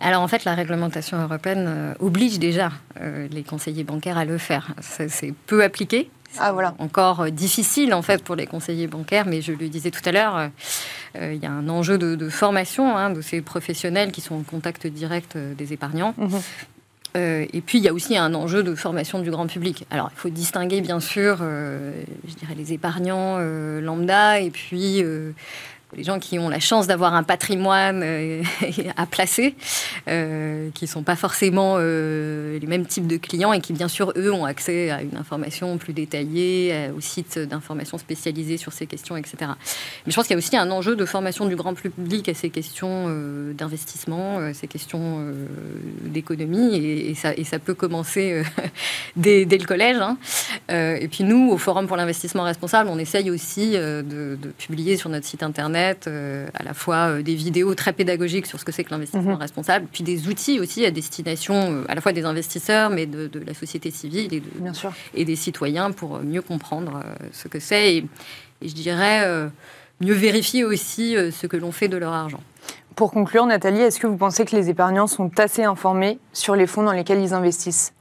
Alors 0.00 0.22
en 0.22 0.28
fait, 0.28 0.44
la 0.44 0.54
réglementation 0.54 1.20
européenne 1.20 1.66
euh, 1.68 1.94
oblige 1.98 2.38
déjà 2.38 2.70
les 3.30 3.42
conseillers 3.42 3.84
bancaires 3.84 4.18
à 4.18 4.24
le 4.24 4.38
faire. 4.38 4.74
C'est 4.80 5.34
peu 5.46 5.64
appliqué, 5.64 6.10
ah, 6.38 6.52
voilà. 6.52 6.74
encore 6.78 7.20
euh, 7.20 7.30
difficile 7.30 7.94
en 7.94 8.02
fait 8.02 8.22
pour 8.22 8.36
les 8.36 8.46
conseillers 8.46 8.86
bancaires, 8.86 9.26
mais 9.26 9.42
je 9.42 9.52
le 9.52 9.68
disais 9.68 9.90
tout 9.90 10.02
à 10.04 10.12
l'heure, 10.12 10.36
euh, 10.36 10.48
euh, 11.16 11.34
il 11.34 11.42
y 11.42 11.46
a 11.46 11.50
un 11.50 11.68
enjeu 11.68 11.98
de, 11.98 12.28
formation 12.28 12.96
hein, 12.96 13.10
de 13.10 13.20
ces 13.20 13.42
professionnels 13.42 14.12
qui 14.12 14.20
sont 14.20 14.36
en 14.36 14.42
contact 14.42 14.86
direct 14.86 15.36
des 15.36 15.72
épargnants. 15.72 16.14
Mhm. 16.16 16.40
et 17.14 17.60
puis 17.60 17.78
il 17.78 17.84
y 17.84 17.88
a 17.88 17.92
aussi 17.92 18.16
un 18.16 18.32
enjeu 18.32 18.62
de 18.62 18.74
formation 18.74 19.20
du 19.20 19.30
grand 19.30 19.46
public. 19.46 19.84
Alors 19.90 20.10
il 20.14 20.18
faut 20.18 20.30
distinguer 20.30 20.80
bien 20.80 21.00
sûr, 21.00 21.38
je 21.38 22.34
dirais 22.34 22.54
les 22.56 22.72
épargnants 22.72 23.38
lambda 23.80 24.40
et 24.40 24.50
puis 24.50 25.04
les 25.94 26.04
gens 26.04 26.18
qui 26.18 26.38
ont 26.38 26.48
la 26.48 26.60
chance 26.60 26.86
d'avoir 26.86 27.14
un 27.14 27.22
patrimoine 27.22 28.02
euh, 28.02 28.42
à 28.96 29.06
placer, 29.06 29.54
euh, 30.08 30.70
qui 30.74 30.84
ne 30.84 30.88
sont 30.88 31.02
pas 31.02 31.16
forcément 31.16 31.76
euh, 31.78 32.58
les 32.58 32.66
mêmes 32.66 32.86
types 32.86 33.06
de 33.06 33.16
clients 33.16 33.52
et 33.52 33.60
qui, 33.60 33.72
bien 33.72 33.88
sûr, 33.88 34.12
eux, 34.16 34.32
ont 34.32 34.44
accès 34.44 34.90
à 34.90 35.02
une 35.02 35.16
information 35.16 35.76
plus 35.76 35.92
détaillée, 35.92 36.90
au 36.96 37.00
site 37.00 37.38
d'information 37.38 37.98
spécialisée 37.98 38.56
sur 38.56 38.72
ces 38.72 38.86
questions, 38.86 39.16
etc. 39.16 39.36
Mais 40.06 40.12
je 40.12 40.14
pense 40.14 40.26
qu'il 40.26 40.34
y 40.34 40.36
a 40.36 40.38
aussi 40.38 40.56
un 40.56 40.70
enjeu 40.70 40.96
de 40.96 41.04
formation 41.04 41.46
du 41.46 41.56
grand 41.56 41.74
public 41.74 42.28
à 42.28 42.34
ces 42.34 42.50
questions 42.50 43.08
d'investissement, 43.52 44.52
ces 44.54 44.66
questions 44.66 45.26
d'économie, 46.04 46.76
et, 46.76 47.14
ça, 47.14 47.58
peut 47.58 47.74
commencer 47.74 48.42
dès, 49.16 49.44
le 49.44 49.66
collège. 49.66 49.98
Hein. 50.00 50.16
et 50.68 51.08
puis 51.08 51.24
nous, 51.24 51.50
au 51.50 51.58
Forum 51.58 51.86
pour 51.86 51.96
l'investissement 51.96 52.44
responsable, 52.44 52.88
on 52.90 52.98
essaye 52.98 53.30
aussi 53.30 53.72
de 53.72 54.38
publier 54.58 54.96
sur 54.96 55.10
notre 55.10 55.26
site 55.26 55.42
Internet 55.42 55.81
euh, 56.06 56.46
à 56.54 56.62
la 56.62 56.74
fois 56.74 57.08
euh, 57.08 57.22
des 57.22 57.34
vidéos 57.34 57.74
très 57.74 57.92
pédagogiques 57.92 58.46
sur 58.46 58.58
ce 58.58 58.64
que 58.64 58.72
c'est 58.72 58.84
que 58.84 58.90
l'investissement 58.90 59.34
mhm. 59.34 59.40
responsable, 59.40 59.86
puis 59.92 60.04
des 60.04 60.28
outils 60.28 60.60
aussi 60.60 60.84
à 60.84 60.90
destination 60.90 61.54
euh, 61.54 61.84
à 61.88 61.94
la 61.94 62.00
fois 62.00 62.12
des 62.12 62.24
investisseurs, 62.24 62.90
mais 62.90 63.06
de, 63.06 63.30
la 63.46 63.54
société 63.54 63.90
civile 63.90 64.32
et, 64.32 64.40
de, 64.40 64.46
et, 65.14 65.24
des 65.24 65.36
citoyens 65.36 65.90
pour 65.90 66.20
mieux 66.20 66.42
comprendre 66.42 67.02
ce 67.32 67.48
que 67.48 67.60
c'est 67.60 67.96
et, 67.96 68.06
je 68.64 68.74
dirais 68.74 69.26
mieux 70.00 70.14
vérifier 70.14 70.62
aussi 70.62 71.16
ce 71.32 71.48
que 71.48 71.56
l'on 71.56 71.72
fait 71.72 71.88
de 71.88 71.96
leur 71.96 72.12
argent. 72.12 72.40
Pour 72.94 73.10
conclure, 73.10 73.44
Nathalie, 73.44 73.80
est-ce 73.80 73.98
que 73.98 74.06
vous 74.06 74.16
pensez 74.16 74.44
que 74.44 74.54
les 74.54 74.70
épargnants 74.70 75.08
sont 75.08 75.32
assez 75.40 75.64
informés 75.64 76.20
sur 76.32 76.54
les 76.54 76.68
fonds 76.68 76.84
dans 76.84 76.92
lesquels 76.92 77.20
ils 77.20 77.34
investissent? 77.34 77.92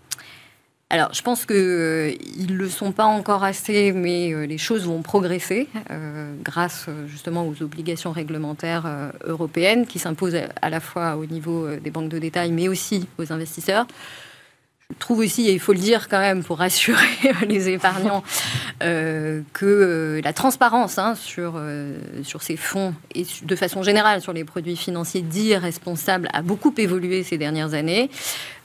Alors, 0.91 1.13
je 1.13 1.21
pense 1.21 1.45
qu'ils 1.45 1.55
euh, 1.55 2.13
ne 2.37 2.53
le 2.53 2.67
sont 2.67 2.91
pas 2.91 3.05
encore 3.05 3.45
assez, 3.45 3.93
mais 3.93 4.33
euh, 4.33 4.45
les 4.45 4.57
choses 4.57 4.85
vont 4.87 5.01
progresser 5.01 5.69
euh, 5.89 6.33
grâce 6.43 6.87
justement 7.07 7.47
aux 7.47 7.63
obligations 7.63 8.11
réglementaires 8.11 9.13
européennes 9.23 9.87
qui 9.87 9.99
s'imposent 9.99 10.35
à 10.61 10.69
la 10.69 10.81
fois 10.81 11.15
au 11.15 11.25
niveau 11.25 11.77
des 11.77 11.91
banques 11.91 12.09
de 12.09 12.19
détail, 12.19 12.51
mais 12.51 12.67
aussi 12.67 13.07
aux 13.17 13.31
investisseurs 13.31 13.87
trouve 14.99 15.19
aussi, 15.19 15.47
et 15.47 15.53
il 15.53 15.59
faut 15.59 15.73
le 15.73 15.79
dire 15.79 16.07
quand 16.09 16.19
même 16.19 16.43
pour 16.43 16.57
rassurer 16.59 17.05
les 17.47 17.69
épargnants, 17.69 18.23
euh, 18.83 19.41
que 19.53 19.65
euh, 19.65 20.21
la 20.23 20.33
transparence 20.33 20.97
hein, 20.97 21.13
sur, 21.15 21.53
euh, 21.55 21.97
sur 22.23 22.41
ces 22.41 22.57
fonds 22.57 22.95
et 23.13 23.25
de 23.43 23.55
façon 23.55 23.83
générale 23.83 24.21
sur 24.21 24.33
les 24.33 24.43
produits 24.43 24.75
financiers 24.75 25.21
dits 25.21 25.55
responsables 25.55 26.27
a 26.33 26.41
beaucoup 26.41 26.73
évolué 26.77 27.23
ces 27.23 27.37
dernières 27.37 27.73
années. 27.73 28.09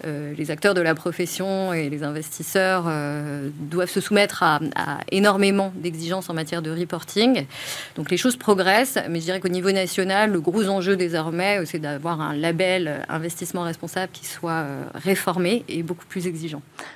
les 0.04 0.50
acteurs 0.50 0.74
de 0.74 0.80
la 0.80 0.94
profession 0.94 1.72
et 1.72 1.90
les 1.90 2.02
investisseurs 2.04 2.84
doivent 3.58 3.90
se 3.90 4.00
soumettre 4.00 4.42
à, 4.42 4.60
à 4.76 4.98
énormément 5.10 5.72
d'exigences 5.74 6.30
en 6.30 6.34
matière 6.34 6.62
de 6.62 6.70
reporting. 6.70 7.46
Donc 7.96 8.10
les 8.10 8.16
choses 8.16 8.36
progressent, 8.36 8.98
mais 9.10 9.18
je 9.20 9.24
dirais 9.24 9.40
qu'au 9.40 9.48
niveau 9.48 9.72
national, 9.72 10.30
le 10.30 10.40
gros 10.40 10.68
enjeu 10.68 10.96
désormais, 10.96 11.64
c'est 11.66 11.80
d'avoir 11.80 12.20
un 12.20 12.34
label 12.34 13.04
investissement 13.08 13.62
responsable 13.62 14.12
qui 14.12 14.26
soit 14.26 14.64
réformé 14.94 15.64
et 15.68 15.82
beaucoup 15.82 16.06
plus 16.06 16.15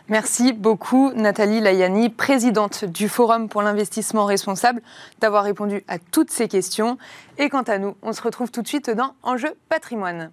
Merci 0.08 0.52
beaucoup 0.52 1.12
Nathalie 1.14 1.60
Layani, 1.60 2.08
présidente 2.08 2.84
du 2.84 3.08
Forum 3.08 3.48
pour 3.48 3.62
l'investissement 3.62 4.24
responsable, 4.24 4.82
d'avoir 5.20 5.44
répondu 5.44 5.84
à 5.88 5.98
toutes 5.98 6.30
ces 6.30 6.48
questions. 6.48 6.98
Et 7.38 7.48
quant 7.48 7.62
à 7.62 7.78
nous, 7.78 7.96
on 8.02 8.12
se 8.12 8.22
retrouve 8.22 8.50
tout 8.50 8.62
de 8.62 8.68
suite 8.68 8.90
dans 8.90 9.14
Enjeu 9.22 9.54
patrimoine. 9.68 10.30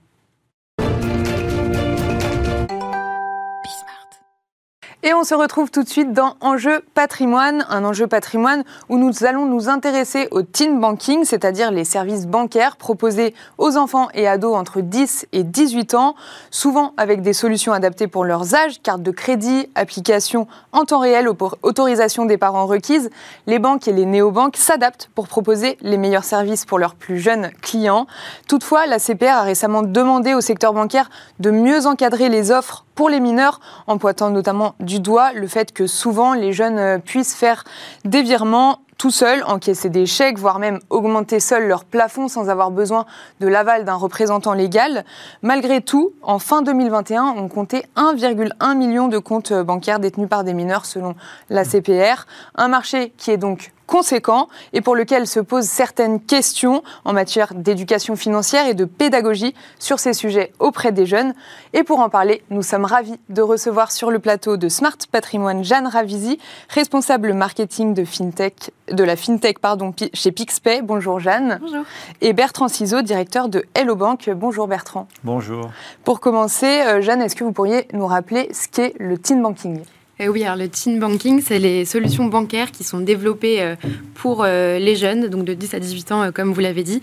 Et 5.04 5.14
on 5.14 5.24
se 5.24 5.36
retrouve 5.36 5.70
tout 5.70 5.84
de 5.84 5.88
suite 5.88 6.12
dans 6.12 6.38
Enjeu 6.42 6.84
patrimoine, 6.96 7.68
un 7.70 7.86
enjeu 7.86 8.08
patrimoine 8.08 8.64
où 8.90 8.98
nous 8.98 9.24
allons 9.26 9.46
nous 9.46 9.70
intéresser 9.70 10.28
au 10.32 10.42
teen 10.42 10.80
banking, 10.80 11.24
c'est-à-dire 11.24 11.70
les 11.70 11.84
services 11.84 12.26
bancaires 12.26 12.78
proposés 12.78 13.36
aux 13.60 13.78
enfants 13.78 14.08
et 14.16 14.28
ados 14.28 14.56
entre 14.56 14.82
10 14.82 15.28
et 15.34 15.44
18 15.44 15.94
ans, 15.94 16.16
souvent 16.50 16.94
avec 16.98 17.22
des 17.22 17.34
solutions 17.34 17.74
adaptées 17.74 18.08
pour 18.08 18.26
leurs 18.26 18.56
âges, 18.56 18.82
carte 18.82 19.04
de 19.04 19.12
crédit, 19.12 19.70
application 19.76 20.48
en 20.72 20.84
temps 20.84 21.00
réel, 21.00 21.30
autorisation 21.62 22.26
des 22.26 22.40
parents 22.40 22.66
requises. 22.66 23.12
Les 23.46 23.60
banques 23.60 23.88
et 23.88 23.94
les 23.94 24.06
néobanques 24.06 24.58
s'adaptent 24.58 25.12
pour 25.14 25.28
proposer 25.28 25.78
les 25.82 25.98
meilleurs 25.98 26.24
services 26.24 26.66
pour 26.66 26.80
leurs 26.80 26.96
plus 26.96 27.20
jeunes 27.20 27.52
clients. 27.62 28.08
Toutefois, 28.48 28.88
la 28.88 28.98
CPR 28.98 29.28
a 29.28 29.44
récemment 29.44 29.84
demandé 29.84 30.34
au 30.34 30.42
secteur 30.42 30.74
bancaire 30.74 31.12
de 31.40 31.52
mieux 31.52 31.86
encadrer 31.86 32.30
les 32.30 32.50
offres 32.50 32.87
pour 32.98 33.10
les 33.10 33.20
mineurs, 33.20 33.62
en 33.86 34.00
pointant 34.00 34.32
notamment 34.32 34.74
du 34.80 35.00
doigt 35.00 35.32
le 35.32 35.48
fait 35.48 35.72
que 35.72 35.86
souvent 35.86 36.34
les 36.34 36.52
jeunes 36.52 36.80
euh, 36.80 36.98
puissent 36.98 37.36
faire 37.36 37.64
des 38.06 38.24
virements 38.24 38.80
tout 38.98 39.12
seuls, 39.12 39.44
encaisser 39.46 39.90
des 39.90 40.08
chèques, 40.08 40.40
voire 40.40 40.58
même 40.58 40.80
augmenter 40.90 41.40
seuls 41.40 41.68
leur 41.68 41.86
plafond 41.86 42.28
sans 42.28 42.50
avoir 42.50 42.72
besoin 42.72 43.06
de 43.40 43.48
l'aval 43.48 43.86
d'un 43.86 43.94
représentant 43.94 44.54
légal. 44.54 45.06
Malgré 45.44 45.82
tout, 45.82 46.14
en 46.24 46.40
fin 46.40 46.64
2021, 46.64 47.36
on 47.38 47.48
comptait 47.50 47.86
1,1 47.96 48.76
million 48.76 49.08
de 49.08 49.20
comptes 49.20 49.54
bancaires 49.54 50.00
détenus 50.00 50.28
par 50.28 50.44
des 50.44 50.56
mineurs 50.56 50.88
selon 50.88 51.14
la 51.52 51.66
CPR. 51.66 52.26
Un 52.56 52.68
marché 52.68 53.14
qui 53.18 53.30
est 53.30 53.38
donc 53.38 53.74
conséquent 53.88 54.50
et 54.74 54.82
pour 54.82 54.96
lequel 54.96 55.26
se 55.26 55.40
posent 55.40 55.66
certaines 55.66 56.20
questions 56.20 56.84
en 57.06 57.14
matière 57.14 57.56
d'éducation 57.56 58.16
financière 58.16 58.68
et 58.68 58.74
de 58.74 58.86
pédagogie 58.86 59.56
sur 59.80 59.98
ces 59.98 60.14
sujets 60.14 60.52
auprès 60.60 60.92
des 60.92 61.06
jeunes. 61.06 61.34
Et 61.74 61.84
pour 61.84 62.00
en 62.00 62.10
parler, 62.10 62.44
nous 62.52 62.62
sommes 62.62 62.86
ravis 62.86 63.20
de 63.30 63.42
recevoir 63.42 63.92
sur 63.92 64.12
le 64.12 64.20
plateau 64.20 64.58
de 64.58 64.70
Smart 64.70 64.98
Patrimoine 65.12 65.64
Jeanne 65.64 65.88
Ravisi, 65.88 66.38
responsable 66.70 67.34
marketing 67.34 67.94
de, 67.94 68.06
FinTech, 68.06 68.72
de 68.92 69.04
la 69.04 69.16
FinTech 69.16 69.60
pardon, 69.60 69.94
chez 70.14 70.32
Pixpay. 70.32 70.82
Bonjour 70.82 71.20
Jeanne. 71.20 71.58
Bonjour. 71.62 71.84
Et 72.22 72.34
Bertrand 72.34 72.68
Ciseaux, 72.68 73.02
directeur 73.02 73.50
de 73.50 73.66
Hello 73.74 73.96
Bank. 73.96 74.30
Bonjour 74.36 74.68
Bertrand. 74.68 75.08
Bonjour. 75.24 75.70
Pour 76.04 76.20
commencer, 76.20 76.82
euh, 76.82 77.02
Jeanne, 77.02 77.22
est-ce 77.22 77.36
que 77.36 77.44
vous 77.44 77.54
pourriez 77.54 77.88
nous 77.94 78.06
rappeler 78.06 78.50
ce 78.54 78.68
qu'est 78.68 78.94
le 79.00 79.18
teen 79.18 79.42
banking? 79.42 79.82
Euh, 80.22 80.28
Oui, 80.28 80.44
alors 80.44 80.58
le 80.58 80.68
teen 80.68 81.00
banking, 81.00 81.42
c'est 81.42 81.60
les 81.60 81.86
solutions 81.86 82.26
bancaires 82.26 82.72
qui 82.72 82.84
sont 82.84 83.00
développées 83.00 83.62
euh, 83.62 83.76
pour 84.16 84.44
euh, 84.44 84.80
les 84.80 84.96
jeunes, 84.96 85.28
donc 85.28 85.46
de 85.46 85.54
10 85.54 85.74
à 85.74 85.80
18 85.80 86.12
ans, 86.12 86.32
comme 86.34 86.54
vous 86.54 86.60
l'avez 86.60 86.84
dit. 86.84 87.02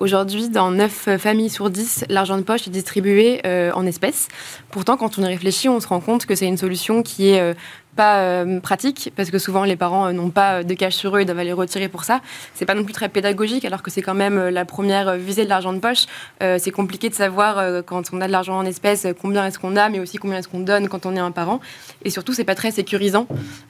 Aujourd'hui, 0.00 0.48
dans 0.48 0.70
9 0.70 1.16
familles 1.18 1.50
sur 1.50 1.70
10, 1.70 2.06
l'argent 2.08 2.36
de 2.36 2.42
poche 2.42 2.66
est 2.66 2.70
distribué 2.70 3.40
en 3.44 3.86
espèces. 3.86 4.28
Pourtant, 4.70 4.96
quand 4.96 5.18
on 5.18 5.22
y 5.22 5.26
réfléchit, 5.26 5.68
on 5.68 5.80
se 5.80 5.88
rend 5.88 6.00
compte 6.00 6.26
que 6.26 6.34
c'est 6.34 6.46
une 6.46 6.56
solution 6.56 7.02
qui 7.02 7.28
est 7.28 7.54
pas 7.96 8.18
euh, 8.18 8.60
pratique 8.60 9.12
parce 9.16 9.30
que 9.30 9.38
souvent 9.38 9.64
les 9.64 9.74
parents 9.74 10.06
euh, 10.06 10.12
n'ont 10.12 10.30
pas 10.30 10.62
de 10.62 10.74
cash 10.74 10.94
sur 10.94 11.16
eux 11.16 11.20
et 11.20 11.24
doivent 11.24 11.38
aller 11.38 11.52
retirer 11.52 11.88
pour 11.88 12.04
ça. 12.04 12.20
C'est 12.54 12.66
pas 12.66 12.74
non 12.74 12.84
plus 12.84 12.92
très 12.92 13.08
pédagogique 13.08 13.64
alors 13.64 13.82
que 13.82 13.90
c'est 13.90 14.02
quand 14.02 14.14
même 14.14 14.38
euh, 14.38 14.50
la 14.50 14.64
première 14.64 15.16
visée 15.16 15.44
de 15.44 15.48
l'argent 15.48 15.72
de 15.72 15.78
poche. 15.78 16.04
c'est 16.40 16.70
compliqué 16.70 17.08
de 17.08 17.14
savoir 17.14 17.82
quand 17.86 18.12
on 18.12 18.20
a 18.20 18.26
de 18.26 18.32
l'argent 18.32 18.58
en 18.58 18.66
espèces 18.66 19.06
combien 19.20 19.46
est-ce 19.46 19.58
qu'on 19.58 19.76
a, 19.76 19.88
mais 19.88 19.98
aussi 19.98 20.18
combien 20.18 20.38
est-ce 20.38 20.48
qu'on 20.48 20.60
donne 20.60 20.88
quand 20.88 21.06
on 21.06 21.16
est 21.16 21.20
un 21.20 21.30
parent. 21.30 21.60
Et 22.04 22.10
surtout 22.10 22.34
c'est 22.34 22.44
pas 22.44 22.54
très 22.54 22.70
sécurisant 22.70 23.26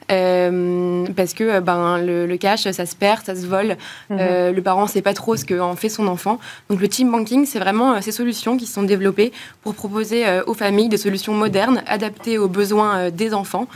parce 0.07 1.33
que 1.33 1.59
ben 1.61 1.97
le, 1.99 2.35
cash 2.37 2.69
ça 2.69 2.85
se 2.85 2.95
perd, 2.95 3.23
ça 3.25 3.35
se 3.35 3.45
vole. 3.45 3.77
Mhm. 4.09 4.17
le 4.53 4.61
parent 4.61 4.87
sait 4.87 5.01
pas 5.01 5.13
trop 5.13 5.37
ce 5.37 5.45
qu'en 5.45 5.75
fait 5.75 5.89
son 5.89 6.07
enfant. 6.07 6.39
Donc 6.69 6.81
le 6.81 6.89
team 6.89 7.09
banking 7.09 7.45
c'est 7.45 7.59
vraiment 7.59 8.01
ces 8.01 8.11
solutions 8.11 8.57
qui 8.57 8.65
sont 8.65 8.83
développées 8.83 9.31
pour 9.61 9.73
proposer 9.73 10.25
aux 10.45 10.53
familles 10.53 10.89
des 10.89 10.97
solutions 10.97 11.33
modernes 11.33 11.81
adaptées 11.87 12.37
aux 12.37 12.49
besoins 12.49 13.09
des 13.09 13.33
enfants. 13.33 13.67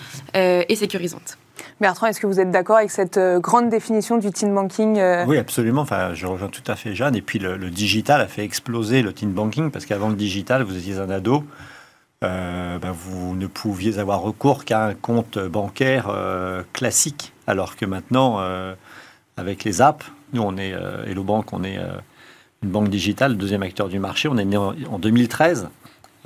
Euh, 0.41 0.63
et 0.67 0.75
sécurisante. 0.75 1.37
Bertrand, 1.79 2.07
est-ce 2.07 2.19
que 2.19 2.27
vous 2.27 2.39
êtes 2.39 2.51
d'accord 2.51 2.77
avec 2.77 2.91
cette 2.91 3.17
euh, 3.17 3.39
grande 3.39 3.69
définition 3.69 4.17
du 4.17 4.31
teen 4.31 4.53
banking 4.53 4.97
euh? 4.97 5.25
Oui, 5.27 5.37
absolument. 5.37 5.81
Enfin, 5.81 6.13
je 6.13 6.25
rejoins 6.25 6.47
tout 6.47 6.63
à 6.67 6.75
fait 6.75 6.95
Jeanne. 6.95 7.15
Et 7.15 7.21
puis 7.21 7.39
le, 7.39 7.57
digital 7.69 8.21
a 8.21 8.27
fait 8.27 8.43
exploser 8.43 9.01
le 9.01 9.13
teen 9.13 9.31
banking 9.31 9.71
parce 9.71 9.85
qu'avant 9.85 10.09
le 10.09 10.15
digital, 10.15 10.63
vous 10.63 10.77
étiez 10.77 10.97
un 10.97 11.09
ado. 11.09 11.43
Ben, 12.21 12.91
vous 12.91 13.35
ne 13.35 13.47
pouviez 13.47 13.97
avoir 13.97 14.21
recours 14.21 14.63
qu'à 14.63 14.85
un 14.85 14.93
compte 14.93 15.39
bancaire 15.39 16.15
classique, 16.71 17.33
alors 17.47 17.75
que 17.75 17.83
maintenant, 17.87 18.39
avec 19.37 19.63
les 19.63 19.81
apps, 19.81 20.05
nous 20.31 20.43
on 20.43 20.55
est 20.55 20.75
Hello 21.07 21.23
Bank, 21.23 21.51
on 21.51 21.63
est 21.63 21.79
une 22.61 22.69
banque 22.69 22.89
digitale, 22.89 23.37
deuxième 23.37 23.63
acteur 23.63 23.89
du 23.89 23.97
marché. 23.97 24.27
On 24.27 24.37
est 24.37 24.45
né 24.45 24.55
en 24.55 24.99
2013. 24.99 25.69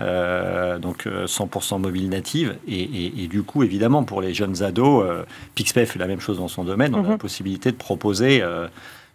Euh, 0.01 0.77
donc 0.77 1.05
100% 1.05 1.75
euh, 1.75 1.77
mobile 1.77 2.09
native. 2.09 2.57
Et, 2.67 3.27
du 3.27 3.43
coup, 3.43 3.63
évidemment, 3.63 4.03
pour 4.03 4.21
les 4.21 4.33
jeunes 4.33 4.61
ados, 4.63 5.05
euh, 5.05 5.23
Pixpay 5.55 5.85
fait 5.85 5.99
la 5.99 6.07
même 6.07 6.19
chose 6.19 6.39
dans 6.39 6.47
son 6.47 6.63
domaine. 6.63 6.93
On 6.95 6.99
a 6.99 7.03
la 7.03 7.09
mhm. 7.11 7.17
possibilité 7.17 7.71
de 7.71 7.77
proposer 7.77 8.43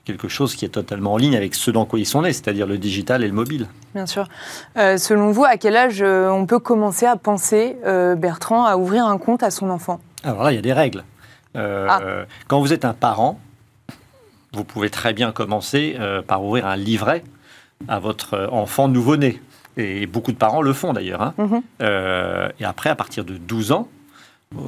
quelque 0.06 0.28
chose 0.28 0.56
qui 0.56 0.64
est 0.64 0.70
totalement 0.70 1.12
en 1.12 1.16
ligne 1.18 1.36
avec 1.36 1.54
ce 1.54 1.70
dans 1.70 1.84
quoi 1.84 1.98
ils 1.98 2.06
sont 2.06 2.22
nés, 2.22 2.32
c'est-à-dire 2.32 2.66
le 2.66 2.78
digital 2.78 3.22
et 3.22 3.28
le 3.28 3.34
mobile. 3.34 3.68
Bien 3.94 4.06
sûr. 4.06 4.26
selon 4.74 5.30
vous, 5.30 5.44
à 5.44 5.56
quel 5.56 5.76
âge 5.76 6.02
on 6.02 6.46
peut 6.46 6.58
commencer 6.58 7.06
à 7.06 7.16
penser, 7.16 7.76
Bertrand, 8.16 8.64
à 8.64 8.76
ouvrir 8.76 9.06
un 9.06 9.18
compte 9.18 9.42
à 9.42 9.50
son 9.50 9.68
enfant? 9.70 10.00
Alors 10.24 10.42
là, 10.42 10.52
il 10.52 10.56
y 10.56 10.58
a 10.58 10.62
des 10.62 10.72
règles. 10.72 11.04
Ah. 11.54 12.00
Quand 12.48 12.60
vous 12.60 12.72
êtes 12.72 12.84
un 12.84 12.94
parent, 12.94 13.38
vous 14.54 14.64
pouvez 14.64 14.90
très 14.90 15.12
bien 15.12 15.32
commencer 15.32 15.96
par 16.26 16.42
ouvrir 16.42 16.66
un 16.66 16.76
livret 16.76 17.22
à 17.86 17.98
votre 17.98 18.48
enfant 18.50 18.88
nouveau-né. 18.88 19.40
Et 19.80 20.06
beaucoup 20.06 20.32
de 20.32 20.36
parents 20.36 20.62
le 20.62 20.72
font 20.72 20.92
d'ailleurs. 20.92 21.22
Hein. 21.22 21.34
Mhm. 21.38 21.62
Euh, 21.82 22.48
et 22.58 22.64
après, 22.64 22.90
à 22.90 22.94
partir 22.94 23.24
de 23.24 23.36
12 23.36 23.72
ans, 23.72 23.88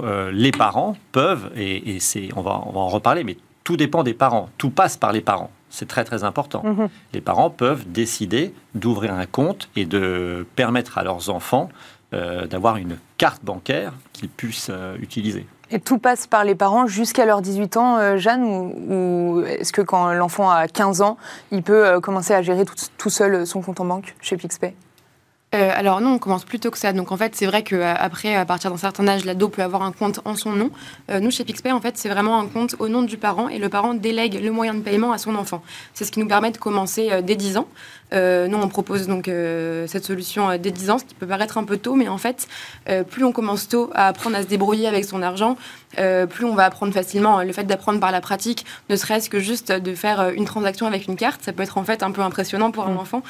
euh, 0.02 0.30
les 0.32 0.52
parents 0.52 0.96
peuvent, 1.12 1.50
et, 1.56 1.98
c'est, 2.00 2.28
on, 2.36 2.42
va, 2.42 2.62
on 2.66 2.72
va 2.72 2.80
en 2.80 2.88
reparler, 2.88 3.24
mais 3.24 3.36
tout 3.64 3.76
dépend 3.76 4.02
des 4.02 4.14
parents. 4.14 4.48
Tout 4.58 4.70
passe 4.70 4.96
par 4.96 5.12
les 5.12 5.20
parents. 5.20 5.50
C'est 5.70 5.88
très 5.88 6.04
très 6.04 6.24
important. 6.24 6.62
Mhm. 6.64 6.88
Les 7.12 7.20
parents 7.20 7.50
peuvent 7.50 7.84
décider 7.86 8.54
d'ouvrir 8.74 9.14
un 9.14 9.26
compte 9.26 9.68
et 9.76 9.86
de 9.86 10.46
permettre 10.56 10.98
à 10.98 11.04
leurs 11.04 11.30
enfants 11.30 11.68
euh, 12.14 12.46
d'avoir 12.46 12.76
une 12.76 12.98
carte 13.16 13.42
bancaire 13.42 13.94
qu'ils 14.12 14.28
puissent 14.28 14.70
utiliser. 15.00 15.46
Et 15.70 15.80
tout 15.80 15.96
passe 15.96 16.26
par 16.26 16.44
les 16.44 16.54
parents 16.54 16.86
jusqu'à 16.86 17.24
leurs 17.24 17.40
18 17.40 17.76
ans, 17.78 18.16
Jeanne 18.18 18.44
Ou, 18.44 19.42
est-ce 19.46 19.72
que 19.72 19.80
quand 19.80 20.12
l'enfant 20.12 20.50
a 20.50 20.68
15 20.68 21.00
ans, 21.00 21.16
il 21.50 21.62
peut 21.62 21.98
commencer 22.00 22.34
à 22.34 22.42
gérer 22.42 22.66
tout, 22.66 22.74
tout 22.98 23.08
seul 23.08 23.46
son 23.46 23.62
compte 23.62 23.80
en 23.80 23.86
banque 23.86 24.14
chez 24.20 24.36
Pixpay? 24.36 24.74
Euh, 25.54 25.70
alors 25.74 26.00
non, 26.00 26.14
on 26.14 26.18
commence 26.18 26.44
plutôt 26.44 26.70
que 26.70 26.78
ça. 26.78 26.92
Donc 26.92 27.12
en 27.12 27.16
fait, 27.16 27.34
c'est 27.36 27.46
vrai 27.46 27.62
qu'après, 27.62 28.34
à 28.34 28.44
partir 28.46 28.70
d'un 28.70 28.78
certain 28.78 29.06
âge, 29.06 29.24
l'ado 29.24 29.48
peut 29.48 29.62
avoir 29.62 29.82
un 29.82 29.92
compte 29.92 30.20
en 30.24 30.34
son 30.34 30.52
nom. 30.52 30.70
Euh, 31.10 31.20
nous, 31.20 31.30
chez 31.30 31.44
Pixpay, 31.44 31.72
en 31.72 31.80
fait, 31.80 31.98
c'est 31.98 32.08
vraiment 32.08 32.38
un 32.40 32.46
compte 32.46 32.74
au 32.78 32.88
nom 32.88 33.02
du 33.02 33.18
parent 33.18 33.48
et 33.48 33.58
le 33.58 33.68
parent 33.68 33.94
délègue 33.94 34.40
le 34.42 34.50
moyen 34.50 34.74
de 34.74 34.80
paiement 34.80 35.12
à 35.12 35.18
son 35.18 35.34
enfant. 35.34 35.62
C'est 35.92 36.04
ce 36.04 36.12
qui 36.12 36.20
nous 36.20 36.28
permet 36.28 36.52
de 36.52 36.58
commencer 36.58 37.10
euh, 37.12 37.20
dès 37.20 37.36
10 37.36 37.58
ans. 37.58 37.68
Nous, 38.12 38.58
on 38.58 38.68
propose 38.68 39.06
donc 39.06 39.26
cette 39.26 40.04
solution 40.04 40.56
dès 40.58 40.70
10 40.70 40.90
ans, 40.90 40.98
ce 40.98 41.04
qui 41.04 41.14
peut 41.14 41.26
paraître 41.26 41.58
un 41.58 41.64
peu 41.64 41.76
tôt, 41.76 41.94
mais 41.94 42.08
en 42.08 42.18
fait, 42.18 42.46
plus 43.10 43.24
on 43.24 43.32
commence 43.32 43.68
tôt 43.68 43.90
à 43.94 44.08
apprendre 44.08 44.36
à 44.36 44.42
se 44.42 44.46
débrouiller 44.46 44.86
avec 44.86 45.04
son 45.04 45.22
argent, 45.22 45.56
plus 45.96 46.44
on 46.44 46.54
va 46.54 46.64
apprendre 46.64 46.92
facilement. 46.92 47.42
Le 47.42 47.52
fait 47.52 47.64
d'apprendre 47.64 48.00
par 48.00 48.12
la 48.12 48.20
pratique, 48.20 48.64
ne 48.90 48.96
serait-ce 48.96 49.30
que 49.30 49.40
juste 49.40 49.72
de 49.72 49.94
faire 49.94 50.30
une 50.30 50.44
transaction 50.44 50.86
avec 50.86 51.06
une 51.08 51.16
carte, 51.16 51.42
ça 51.42 51.52
peut 51.52 51.62
être 51.62 51.78
en 51.78 51.84
fait 51.84 52.02
un 52.02 52.10
peu 52.10 52.22
impressionnant 52.22 52.70
pour 52.70 52.86
un 52.86 52.94
mmh. 52.94 52.98
enfant. 52.98 53.22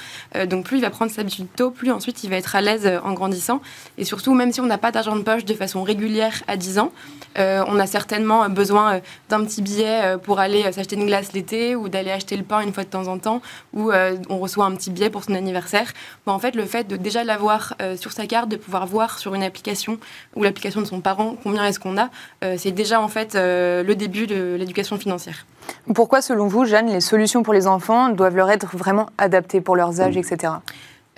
donc 0.47 0.64
plus 0.64 0.79
il 0.79 0.83
va 0.83 0.90
prendre 0.90 1.11
sa 1.11 1.21
habitude 1.21 1.47
tôt, 1.55 1.71
plus 1.71 1.90
ensuite 1.90 2.25
il 2.25 2.31
va 2.31 2.37
être 2.37 2.57
à 2.57 2.61
l'aise 2.61 2.87
euh, 2.87 3.01
en 3.05 3.12
grandissant. 3.12 3.61
Et 3.99 4.05
surtout, 4.05 4.35
même 4.35 4.53
si 4.53 4.61
on 4.61 4.66
n'a 4.66 4.79
pas 4.79 4.92
d'argent 4.92 5.16
de 5.16 5.23
poche 5.23 5.45
de 5.45 5.55
façon 5.55 5.83
régulière 5.83 6.42
à 6.47 6.57
10 6.57 6.79
ans, 6.79 6.92
euh, 7.38 7.64
on 7.66 7.79
a 7.79 7.87
certainement 7.87 8.49
besoin 8.49 8.95
euh, 8.95 9.01
d'un 9.29 9.45
petit 9.45 9.62
billet 9.62 10.16
pour 10.23 10.38
aller 10.38 10.71
s'acheter 10.73 10.97
une 10.97 11.07
glace 11.07 11.33
l'été 11.33 11.75
ou 11.77 11.88
d'aller 11.88 12.11
acheter 12.11 12.37
le 12.37 12.42
pain 12.42 12.61
une 12.61 12.73
fois 12.73 12.85
de 12.85 12.88
temps 12.88 13.09
en 13.09 13.18
temps, 13.18 13.42
ou 13.73 13.90
on 14.29 14.38
reçoit 14.38 14.64
un 14.64 14.71
petit 14.74 14.90
billet 14.90 15.11
pour 15.11 15.24
son 15.24 15.35
anniversaire. 15.35 15.92
en 16.26 16.38
fait, 16.38 16.54
le 16.54 16.64
fait 16.64 16.87
de 16.88 16.96
déjà 16.96 17.24
l'avoir 17.24 17.74
sur 17.96 18.12
sa 18.12 18.26
carte, 18.26 18.48
de 18.48 18.56
pouvoir 18.56 18.87
voir 18.87 19.18
sur 19.18 19.35
une 19.35 19.42
application 19.42 19.98
ou 20.37 20.42
l'application 20.42 20.80
de 20.80 20.87
son 20.87 21.00
parent 21.00 21.37
combien 21.42 21.64
est-ce 21.66 21.80
qu'on 21.80 21.98
a, 21.98 22.11
c'est 22.56 22.72
déjà 22.72 23.00
en 23.00 23.08
fait 23.08 23.35
le 23.35 23.92
début 23.94 24.26
de 24.26 24.56
l'éducation 24.58 24.98
financière. 24.98 25.46
Pourquoi, 25.94 26.22
selon 26.22 26.46
vous, 26.46 26.64
Jeanne, 26.64 26.88
les 26.88 27.00
solutions 27.00 27.42
pour 27.42 27.54
les 27.54 27.66
enfants 27.66 28.08
doivent 28.08 28.37
leur 28.37 28.50
être 28.50 28.76
vraiment 28.76 29.08
adaptées 29.18 29.61
pour 29.61 29.76
leurs 29.76 30.00
âges, 30.00 30.16
etc. 30.16 30.54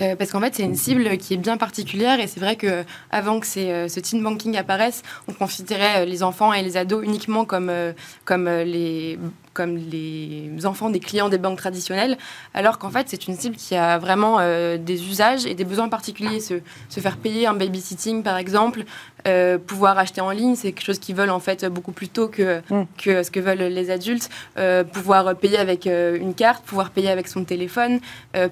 Euh, 0.02 0.16
parce 0.16 0.32
qu'en 0.32 0.40
fait, 0.40 0.54
c'est 0.54 0.64
une 0.64 0.74
cible 0.74 1.16
qui 1.18 1.34
est 1.34 1.38
bien 1.38 1.56
particulière 1.56 2.18
et 2.18 2.26
c'est 2.26 2.40
vrai 2.40 2.56
que 2.56 2.84
avant 3.10 3.38
que 3.38 3.46
euh, 3.58 3.88
ce 3.88 4.00
teen 4.00 4.22
banking 4.22 4.56
apparaisse, 4.56 5.02
on 5.28 5.32
considérait 5.32 6.02
euh, 6.02 6.04
les 6.04 6.22
enfants 6.24 6.52
et 6.52 6.62
les 6.62 6.76
ados 6.76 7.04
uniquement 7.04 7.44
comme, 7.44 7.70
comme 8.24 8.48
les 8.48 9.18
comme 9.54 9.76
les 9.76 10.50
enfants 10.64 10.90
des 10.90 11.00
clients 11.00 11.28
des 11.28 11.38
banques 11.38 11.58
traditionnelles, 11.58 12.18
alors 12.52 12.78
qu'en 12.78 12.90
fait, 12.90 13.06
c'est 13.08 13.26
une 13.26 13.36
cible 13.36 13.56
qui 13.56 13.74
a 13.74 13.98
vraiment 13.98 14.38
des 14.76 15.08
usages 15.08 15.46
et 15.46 15.54
des 15.54 15.64
besoins 15.64 15.88
particuliers. 15.88 16.40
Se, 16.40 16.54
se 16.88 17.00
faire 17.00 17.16
payer 17.16 17.46
un 17.46 17.54
babysitting, 17.54 18.22
par 18.22 18.36
exemple, 18.36 18.84
euh, 19.26 19.56
pouvoir 19.56 19.96
acheter 19.96 20.20
en 20.20 20.30
ligne, 20.30 20.54
c'est 20.54 20.72
quelque 20.72 20.84
chose 20.84 20.98
qu'ils 20.98 21.14
veulent 21.14 21.30
en 21.30 21.40
fait 21.40 21.64
beaucoup 21.64 21.92
plus 21.92 22.08
tôt 22.08 22.28
que, 22.28 22.60
mm. 22.68 22.86
que 23.02 23.22
ce 23.22 23.30
que 23.30 23.40
veulent 23.40 23.58
les 23.58 23.90
adultes. 23.90 24.28
Euh, 24.58 24.84
pouvoir 24.84 25.34
payer 25.36 25.56
avec 25.56 25.86
euh, 25.86 26.18
une 26.18 26.34
carte, 26.34 26.62
pouvoir 26.64 26.90
payer 26.90 27.08
avec 27.08 27.28
son 27.28 27.44
téléphone, 27.44 28.00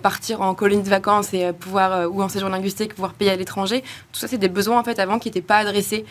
partir 0.02 0.40
en 0.40 0.54
colonie 0.54 0.82
de 0.82 0.88
vacances 0.88 1.34
et 1.34 1.52
pouvoir 1.52 2.10
ou 2.10 2.22
en 2.22 2.28
séjour 2.28 2.48
linguistique, 2.48 2.94
pouvoir 2.94 3.12
payer 3.12 3.32
à 3.32 3.36
l'étranger. 3.36 3.82
Tout 4.12 4.20
ça, 4.20 4.28
c'est 4.28 4.38
des 4.38 4.48
besoins 4.48 4.78
en 4.78 4.84
fait 4.84 4.98
avant 4.98 5.18
qui 5.18 5.28
n'étaient 5.28 5.42
pas 5.42 5.58
adressés 5.58 6.04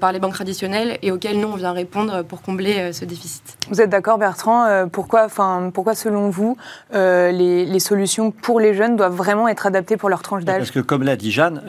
par 0.00 0.12
les 0.12 0.18
banques 0.18 0.34
traditionnelles 0.34 0.98
et 1.02 1.12
auxquels 1.12 1.38
nous 1.38 1.48
on 1.48 1.56
vient 1.56 1.72
répondre 1.72 2.22
pour 2.22 2.42
combler 2.42 2.92
ce 2.92 3.04
déficit. 3.04 3.56
Vous 3.70 3.80
êtes 3.80 3.90
d'accord, 3.90 4.18
Bertrand 4.18 4.88
Pourquoi, 4.90 5.24
enfin, 5.24 5.70
pourquoi 5.72 5.94
selon 5.94 6.30
vous 6.30 6.56
les, 6.92 7.64
les, 7.66 7.80
solutions 7.80 8.30
pour 8.30 8.60
les 8.60 8.74
jeunes 8.74 8.96
doivent 8.96 9.14
vraiment 9.14 9.48
être 9.48 9.66
adaptées 9.66 9.96
pour 9.96 10.08
leur 10.08 10.22
tranche 10.22 10.44
d'âge? 10.44 10.58
Parce 10.58 10.70
que 10.70 10.80
comme 10.80 11.02
l'a 11.02 11.16
dit 11.16 11.30
Jeanne, 11.30 11.62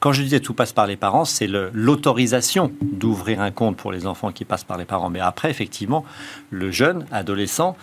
quand 0.00 0.12
je 0.12 0.22
disais 0.22 0.40
tout 0.40 0.54
passe 0.54 0.72
par 0.72 0.86
les 0.86 0.96
parents 0.96 1.24
c'est 1.24 1.48
l'autorisation 1.72 2.72
d'ouvrir 2.82 3.40
un 3.40 3.50
compte 3.50 3.76
pour 3.76 3.92
les 3.92 4.06
enfants 4.06 4.32
qui 4.32 4.44
passent 4.44 4.64
par 4.64 4.78
les 4.78 4.84
parents. 4.84 5.10
Mais 5.10 5.20
après, 5.20 5.50
effectivement, 5.50 6.04
le 6.50 6.70
jeune 6.70 7.06
adolescent, 7.12 7.76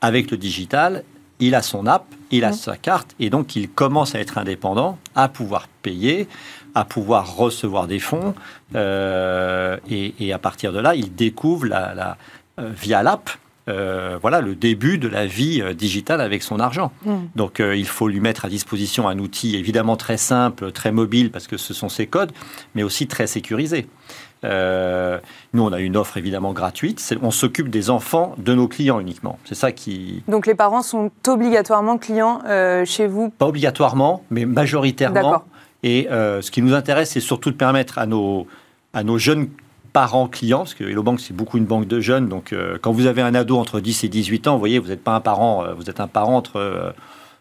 avec 0.00 0.30
le 0.30 0.36
digital, 0.36 1.04
il 1.40 1.54
a 1.54 1.62
son 1.62 1.86
app, 1.86 2.04
il 2.30 2.44
a 2.44 2.50
mmh. 2.50 2.54
sa 2.54 2.76
carte, 2.76 3.14
et 3.18 3.30
donc 3.30 3.56
il 3.56 3.68
commence 3.68 4.14
à 4.14 4.20
être 4.20 4.38
indépendant, 4.38 4.98
à 5.14 5.28
pouvoir 5.28 5.68
payer, 5.82 6.28
à 6.74 6.84
pouvoir 6.84 7.36
recevoir 7.36 7.86
des 7.86 7.98
fonds, 7.98 8.34
euh, 8.74 9.76
et, 9.90 10.32
à 10.32 10.38
partir 10.38 10.72
de 10.72 10.78
là, 10.78 10.94
il 10.94 11.14
découvre 11.14 11.66
la, 11.66 12.16
euh, 12.58 12.70
via 12.74 13.02
l'app 13.02 13.30
euh, 13.68 14.18
voilà 14.20 14.40
le 14.40 14.56
début 14.56 14.98
de 14.98 15.06
la 15.06 15.24
vie 15.24 15.62
digitale 15.74 16.20
avec 16.20 16.42
son 16.42 16.58
argent. 16.58 16.90
Mm. 17.04 17.14
Donc 17.36 17.60
euh, 17.60 17.76
il 17.76 17.86
faut 17.86 18.08
lui 18.08 18.18
mettre 18.18 18.44
à 18.44 18.48
disposition 18.48 19.06
un 19.06 19.20
outil 19.20 19.56
évidemment 19.56 19.96
très 19.96 20.16
simple, 20.16 20.72
très 20.72 20.90
mobile 20.90 21.30
parce 21.30 21.46
que 21.46 21.56
ce 21.56 21.72
sont 21.72 21.88
ses 21.88 22.08
codes, 22.08 22.32
mais 22.74 22.82
aussi 22.82 23.06
très 23.06 23.28
sécurisé. 23.28 23.86
nous, 24.42 25.62
on 25.62 25.72
a 25.72 25.78
une 25.78 25.96
offre 25.96 26.16
évidemment 26.16 26.52
gratuite. 26.52 27.14
On 27.22 27.30
s'occupe 27.30 27.68
des 27.70 27.88
enfants 27.88 28.34
de 28.36 28.52
nos 28.52 28.66
clients 28.66 28.98
uniquement. 28.98 29.38
C'est 29.44 29.54
ça 29.54 29.70
qui. 29.70 30.24
Donc 30.26 30.48
les 30.48 30.56
parents 30.56 30.82
sont 30.82 31.12
obligatoirement 31.28 31.98
clients 31.98 32.42
chez 32.84 33.06
vous? 33.06 33.30
Pas 33.30 33.46
obligatoirement, 33.46 34.24
mais 34.30 34.44
majoritairement. 34.44 35.44
Et 35.82 36.06
ce 36.10 36.50
qui 36.50 36.62
nous 36.62 36.74
intéresse, 36.74 37.10
c'est 37.10 37.20
surtout 37.20 37.50
de 37.50 37.56
permettre 37.56 37.98
à 37.98 38.06
nos, 38.06 38.46
à 38.92 39.02
nos 39.02 39.18
jeunes 39.18 39.48
parents 39.92 40.28
clients, 40.28 40.58
parce 40.58 40.74
que 40.74 40.84
Hello 40.84 41.02
Bank, 41.02 41.20
c'est 41.20 41.34
beaucoup 41.34 41.58
une 41.58 41.66
banque 41.66 41.86
de 41.86 42.00
jeunes. 42.00 42.28
Donc, 42.28 42.52
euh, 42.52 42.78
quand 42.80 42.92
vous 42.92 43.06
avez 43.06 43.22
un 43.22 43.34
ado 43.34 43.58
entre 43.58 43.80
10 43.80 44.04
et 44.04 44.08
18 44.08 44.48
ans, 44.48 44.54
vous 44.54 44.58
voyez, 44.58 44.78
vous 44.78 44.88
n'êtes 44.88 45.04
pas 45.04 45.14
un 45.14 45.20
parent, 45.20 45.64
euh, 45.64 45.74
vous 45.74 45.90
êtes 45.90 46.00
un 46.00 46.08
parent 46.08 46.36
entre 46.36 46.94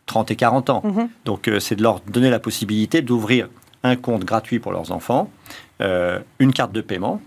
30 0.05 0.29
euh, 0.29 0.33
et 0.33 0.35
40 0.35 0.69
ans. 0.69 0.81
Mhm. 0.83 1.09
Donc, 1.25 1.49
c'est 1.59 1.75
de 1.75 1.83
leur 1.83 2.01
donner 2.01 2.29
la 2.29 2.39
possibilité 2.39 3.01
d'ouvrir 3.01 3.47
un 3.83 3.95
compte 3.95 4.25
gratuit 4.25 4.59
pour 4.59 4.71
leurs 4.71 4.91
enfants, 4.91 5.31
une 5.79 6.53
carte 6.53 6.71
de 6.71 6.81
paiement, 6.81 7.19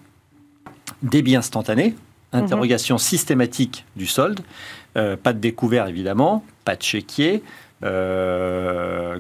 débit 1.03 1.35
instantané, 1.35 1.97
interrogation 2.33 2.97
systématique 2.97 3.85
du 3.97 4.07
solde, 4.07 4.39
pas 4.95 5.33
de 5.33 5.39
découvert 5.41 5.89
évidemment, 5.89 6.45
pas 6.65 6.77
de 6.77 6.83
chéquier, 6.83 7.43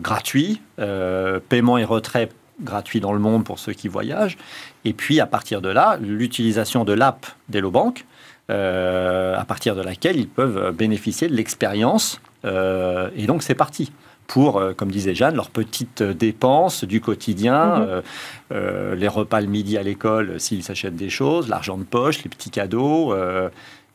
gratuit, 0.00 0.60
paiement 0.76 1.78
et 1.78 1.84
retrait 1.84 2.28
gratuit 2.60 3.00
dans 3.00 3.12
le 3.12 3.18
monde 3.18 3.44
pour 3.44 3.58
ceux 3.58 3.72
qui 3.72 3.88
voyagent. 3.88 4.36
Et 4.84 4.92
puis, 4.92 5.20
à 5.20 5.26
partir 5.26 5.60
de 5.60 5.68
là, 5.68 5.98
l'utilisation 6.00 6.84
de 6.84 6.92
l'app 6.92 7.26
d'Hello 7.48 7.70
Bank, 7.70 8.04
euh, 8.50 9.36
à 9.36 9.44
partir 9.44 9.74
de 9.74 9.82
laquelle 9.82 10.16
ils 10.16 10.28
peuvent 10.28 10.72
bénéficier 10.72 11.28
de 11.28 11.34
l'expérience. 11.34 12.20
Euh, 12.44 13.08
et 13.16 13.26
donc, 13.26 13.42
c'est 13.42 13.54
parti 13.54 13.90
pour, 14.26 14.58
euh, 14.58 14.72
comme 14.72 14.90
disait 14.90 15.14
Jeanne, 15.14 15.34
leurs 15.34 15.50
petites 15.50 16.02
dépenses 16.02 16.84
du 16.84 17.00
quotidien, 17.00 18.02
mhm. 18.50 18.94
les 18.94 19.08
repas 19.08 19.40
le 19.40 19.46
midi 19.46 19.76
à 19.78 19.82
l'école 19.82 20.38
s'ils 20.40 20.62
s'achètent 20.62 20.96
des 20.96 21.10
choses, 21.10 21.48
l'argent 21.48 21.78
de 21.78 21.84
poche, 21.84 22.22
les 22.22 22.30
petits 22.30 22.50
cadeaux. 22.50 23.14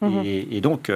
Mhm. 0.02 0.24
et, 0.24 0.62
donc, 0.62 0.92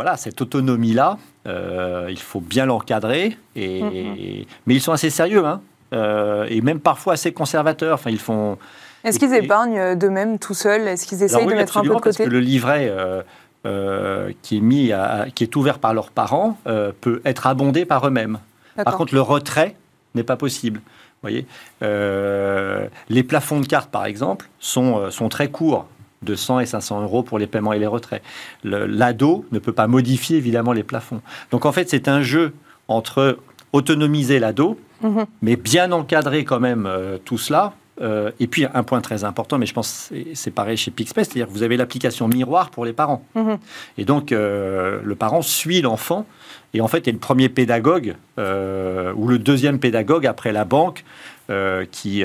voilà, 0.00 0.16
cette 0.16 0.40
autonomie-là, 0.40 1.18
il 1.46 2.18
faut 2.18 2.40
bien 2.40 2.64
l'encadrer. 2.64 3.36
Et, 3.54 3.82
mhm. 3.82 4.44
Mais 4.66 4.74
ils 4.74 4.80
sont 4.80 4.92
assez 4.92 5.10
sérieux. 5.10 5.44
Hein 5.44 5.60
euh, 5.92 6.46
et 6.48 6.60
même 6.60 6.80
parfois 6.80 7.14
assez 7.14 7.32
conservateurs. 7.32 7.94
Enfin, 7.94 8.10
ils 8.10 8.20
font. 8.20 8.58
Est-ce 9.04 9.18
qu'ils 9.18 9.34
épargnent 9.34 9.96
d'eux-mêmes 9.96 10.38
tout 10.38 10.54
seuls? 10.54 10.86
Est-ce 10.86 11.06
qu'ils 11.06 11.22
essayent 11.22 11.46
de 11.46 11.54
mettre 11.54 11.78
un 11.78 11.82
peu 11.82 11.88
de 11.88 11.94
côté 11.94 12.02
parce 12.04 12.16
que 12.18 12.22
le 12.24 12.40
livret 12.40 12.88
euh, 12.90 13.22
euh, 13.66 14.32
qui 14.42 14.58
est 14.58 14.60
mis, 14.60 14.92
qui 15.34 15.44
est 15.44 15.56
ouvert 15.56 15.78
par 15.78 15.94
leurs 15.94 16.10
parents, 16.10 16.58
peut 17.00 17.20
être 17.24 17.46
abondé 17.46 17.84
par 17.84 18.06
eux-mêmes. 18.06 18.38
Par 18.84 18.96
contre, 18.96 19.14
le 19.14 19.20
retrait 19.20 19.76
n'est 20.14 20.22
pas 20.22 20.36
possible. 20.36 20.80
Voyez, 21.22 21.46
les 21.80 23.22
plafonds 23.22 23.60
de 23.60 23.66
cartes, 23.66 23.90
par 23.90 24.04
exemple, 24.04 24.48
sont, 24.58 25.10
sont 25.10 25.28
très 25.28 25.48
courts 25.48 25.86
de 26.22 26.34
100 26.34 26.60
et 26.60 26.66
500 26.66 27.02
euros 27.02 27.22
pour 27.22 27.38
les 27.38 27.46
paiements 27.46 27.72
et 27.72 27.78
les 27.78 27.86
retraits. 27.86 28.22
L'ado 28.64 29.44
ne 29.52 29.58
peut 29.58 29.72
pas 29.72 29.86
modifier 29.86 30.36
évidemment 30.36 30.72
les 30.72 30.84
plafonds. 30.84 31.22
Donc 31.50 31.64
en 31.66 31.72
fait, 31.72 31.88
c'est 31.88 32.08
un 32.08 32.22
jeu 32.22 32.52
entre 32.88 33.38
autonomiser 33.72 34.38
l'ado 34.38 34.78
Mhm. 35.02 35.26
mais 35.42 35.56
bien 35.56 35.92
encadrer 35.92 36.44
quand 36.44 36.60
même 36.60 36.86
euh, 36.86 37.18
tout 37.24 37.38
cela. 37.38 37.74
Euh, 38.02 38.30
et 38.40 38.46
puis 38.46 38.64
un 38.72 38.82
point 38.82 39.02
très 39.02 39.24
important, 39.24 39.58
mais 39.58 39.66
je 39.66 39.74
pense 39.74 40.10
c'est 40.32 40.50
pareil 40.50 40.78
chez 40.78 40.90
Pixpay, 40.90 41.22
c'est-à-dire 41.22 41.46
que 41.46 41.52
vous 41.52 41.62
avez 41.62 41.76
l'application 41.76 42.28
miroir 42.28 42.70
pour 42.70 42.86
les 42.86 42.94
parents. 42.94 43.22
Mhm. 43.34 43.58
Et 43.98 44.06
donc 44.06 44.32
euh, 44.32 45.00
le 45.04 45.14
parent 45.16 45.42
suit 45.42 45.82
l'enfant 45.82 46.24
et 46.72 46.80
en 46.80 46.88
fait 46.88 47.08
est 47.08 47.12
le 47.12 47.18
premier 47.18 47.50
pédagogue 47.50 48.14
ou 48.38 49.28
le 49.28 49.38
deuxième 49.38 49.78
pédagogue 49.78 50.26
après 50.26 50.52
la 50.52 50.64
banque 50.64 51.04
qui 51.90 52.24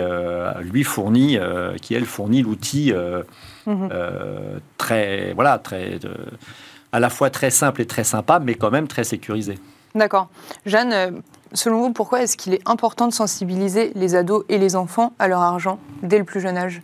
lui 0.61 0.83
fournit, 0.83 1.37
qui 1.81 1.93
elle 1.93 2.05
fournit 2.05 2.41
l'outil 2.41 2.93
mhm. 3.65 3.89
très 4.77 5.33
voilà 5.33 5.57
très 5.59 5.99
à 6.91 6.99
la 6.99 7.09
fois 7.09 7.29
très 7.29 7.51
simple 7.51 7.81
et 7.81 7.85
très 7.85 8.03
sympa, 8.03 8.39
mais 8.39 8.55
quand 8.55 8.71
même 8.71 8.87
très 8.87 9.03
sécurisé. 9.03 9.59
D'accord. 9.95 10.29
Jeanne, 10.65 11.21
selon 11.53 11.81
vous, 11.81 11.93
pourquoi 11.93 12.21
est-ce 12.21 12.37
qu'il 12.37 12.53
est 12.53 12.61
important 12.65 13.07
de 13.07 13.13
sensibiliser 13.13 13.91
les 13.95 14.15
ados 14.15 14.45
et 14.49 14.57
les 14.57 14.75
enfants 14.75 15.13
à 15.19 15.27
leur 15.27 15.41
argent 15.41 15.79
dès 16.03 16.17
le 16.17 16.23
plus 16.23 16.41
jeune 16.41 16.57
âge? 16.57 16.81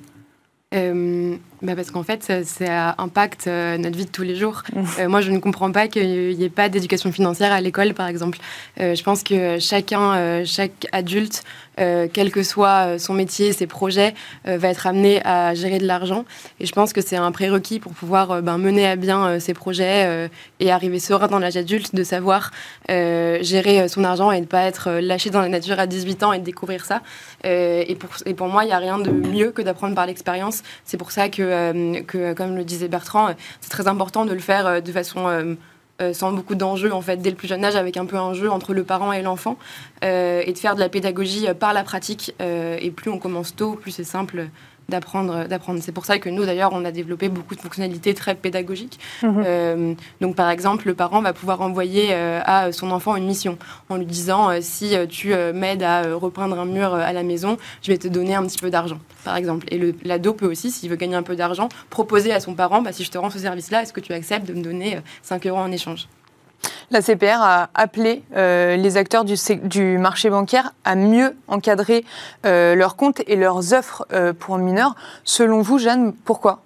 Euh, 0.74 1.36
bah 1.62 1.76
Parce 1.76 1.92
qu'en 1.92 2.04
fait, 2.04 2.24
ça, 2.46 2.96
impacte 2.98 3.48
euh, 3.48 3.78
notre 3.78 3.98
vie 3.98 4.06
de 4.06 4.12
tous 4.12 4.24
les 4.24 4.36
jours. 4.36 4.64
Euh, 5.00 5.08
moi, 5.08 5.22
je 5.22 5.32
ne 5.32 5.40
comprends 5.40 5.72
pas 5.72 5.88
qu'il 5.88 6.36
n'y 6.38 6.44
ait 6.44 6.50
pas 6.50 6.68
d'éducation 6.68 7.12
financière 7.12 7.52
à 7.52 7.62
l'école, 7.62 7.94
par 7.94 8.08
exemple. 8.08 8.40
je 8.78 9.02
pense 9.04 9.24
que 9.24 9.58
chacun, 9.58 10.44
chaque 10.44 10.88
adulte, 10.92 11.44
quel 11.78 12.32
que 12.32 12.44
soit 12.44 13.00
son 13.00 13.14
métier, 13.14 13.54
ses 13.54 13.68
projets, 13.68 14.14
va 14.46 14.68
être 14.68 14.88
amené 14.88 15.22
à 15.26 15.54
gérer 15.54 15.80
de 15.80 15.88
l'argent. 15.88 16.26
Et 16.60 16.66
je 16.66 16.74
pense 16.74 16.94
que 16.94 17.02
c'est 17.02 17.16
un 17.16 17.32
prérequis 17.32 17.80
pour 17.80 17.94
pouvoir 17.94 18.42
ben, 18.42 18.58
mener 18.58 18.88
à 18.88 18.96
bien 18.96 19.40
ses 19.40 19.54
projets 19.54 20.30
et 20.60 20.72
arriver 20.72 21.00
serein 21.00 21.28
dans 21.28 21.40
l'âge 21.40 21.58
adulte, 21.58 21.96
de 21.96 22.04
savoir 22.04 22.52
gérer 22.90 23.88
son 23.88 24.04
argent 24.04 24.32
et 24.32 24.42
ne 24.42 24.46
pas 24.46 24.64
être 24.64 24.92
lâché 25.02 25.30
dans 25.30 25.42
la 25.42 25.50
nature 25.50 25.80
à 25.80 25.88
18 25.88 26.24
ans 26.24 26.34
et 26.34 26.40
de 26.40 26.44
découvrir 26.44 26.86
ça. 26.86 27.02
et, 27.44 27.96
pour, 28.00 28.10
et 28.26 28.34
pour 28.34 28.48
moi, 28.48 28.64
il 28.64 28.68
n'y 28.68 28.74
a 28.74 28.78
rien 28.78 29.00
de 29.00 29.10
mieux 29.10 29.52
que 29.52 29.62
d'apprendre 29.62 29.96
par 29.96 30.06
l'expérience. 30.06 30.62
C'est 30.86 30.98
pour 30.98 31.12
ça 31.12 31.30
que 31.30 31.62
euh, 31.62 32.02
que, 32.04 32.34
comme 32.34 32.56
le 32.56 32.64
disait 32.64 32.88
Bertrand, 32.88 33.30
euh, 33.30 33.34
c'est 33.60 33.70
très 33.70 33.88
important 33.88 34.26
de 34.26 34.34
le 34.34 34.40
faire 34.40 34.68
euh, 34.68 34.82
de 34.82 34.92
façon 34.92 35.58
sans 36.14 36.32
beaucoup 36.32 36.56
d'enjeux 36.56 36.94
en 36.94 37.02
fait 37.02 37.18
dès 37.18 37.30
le 37.30 37.36
plus 37.36 37.48
jeune 37.48 37.64
âge 37.64 37.76
avec 37.76 37.98
un 37.98 38.06
peu 38.06 38.18
un 38.18 38.34
jeu 38.34 38.50
entre 38.50 38.74
le 38.74 38.84
parent 38.84 39.12
et 39.12 39.22
l'enfant 39.22 39.58
et 40.02 40.52
de 40.52 40.58
faire 40.58 40.76
de 40.76 40.80
la 40.80 40.90
pédagogie 40.90 41.48
par 41.60 41.74
la 41.74 41.84
pratique 41.84 42.34
et 42.40 42.92
plus 42.92 43.12
on 43.12 43.20
commence 43.20 43.56
tôt 43.56 43.74
plus 43.74 43.92
c'est 43.92 44.04
simple 44.04 44.48
d'apprendre. 44.92 45.48
d'apprendre. 45.48 45.80
C'est 45.82 45.92
pour 45.92 46.06
ça 46.06 46.20
que 46.20 46.30
nous, 46.30 46.46
d'ailleurs, 46.46 46.72
on 46.74 46.86
a 46.86 46.92
développé 46.92 47.30
beaucoup 47.30 47.56
de 47.56 47.62
fonctionnalités 47.62 48.14
très 48.14 48.36
pédagogiques. 48.36 49.00
Mhm. 49.24 49.44
Euh, 49.46 49.94
donc, 50.22 50.36
par 50.36 50.50
exemple, 50.52 50.88
le 50.88 50.94
parent 50.94 51.22
va 51.22 51.34
pouvoir 51.34 51.62
envoyer 51.62 52.10
euh, 52.12 52.42
à 52.46 52.72
son 52.72 52.92
enfant 52.92 53.16
une 53.16 53.26
mission 53.26 53.58
en 53.90 53.96
lui 53.96 54.06
disant 54.06 54.50
euh, 54.50 54.60
si 54.62 54.96
tu 55.10 55.34
m'aides 55.54 55.84
à 55.84 56.14
repeindre 56.14 56.60
un 56.60 56.66
mur 56.66 56.94
à 56.94 57.14
la 57.14 57.24
maison, 57.24 57.58
je 57.82 57.92
vais 57.92 57.98
te 57.98 58.08
donner 58.08 58.36
un 58.36 58.46
petit 58.46 58.60
peu 58.60 58.70
d'argent, 58.70 59.00
par 59.24 59.36
exemple. 59.36 59.66
Et 59.72 59.96
l'ado 60.04 60.34
peut 60.34 60.48
aussi, 60.48 60.70
s'il 60.70 60.90
veut 60.90 60.96
gagner 60.96 61.16
un 61.16 61.24
peu 61.24 61.36
d'argent, 61.36 61.70
proposer 61.90 62.32
à 62.32 62.40
son 62.40 62.54
parent 62.54 62.82
bah, 62.82 62.92
si 62.92 63.04
je 63.04 63.10
te 63.10 63.18
rends 63.18 63.30
ce 63.30 63.40
service-là, 63.40 63.82
est-ce 63.82 63.94
que 63.94 64.02
tu 64.02 64.14
acceptes 64.14 64.48
de 64.48 64.54
me 64.54 64.62
donner 64.62 65.00
5 65.24 65.48
euros 65.48 65.60
en 65.60 65.72
échange? 65.72 66.08
La 66.92 67.02
CPR 67.02 67.42
a 67.42 67.70
appelé 67.74 68.24
euh, 68.36 68.76
les 68.76 68.98
acteurs 68.98 69.24
du, 69.26 69.98
marché 69.98 70.30
bancaire 70.30 70.74
à 70.84 70.96
mieux 70.96 71.36
encadrer 71.48 72.06
euh, 72.46 72.76
leurs 72.76 72.96
comptes 72.96 73.22
et 73.28 73.36
leurs 73.36 73.74
offres 73.74 74.06
euh, 74.12 74.34
pour 74.34 74.58
mineurs. 74.58 74.96
Selon 75.24 75.62
vous, 75.62 75.80
Jeanne, 75.80 76.14
pourquoi? 76.14 76.62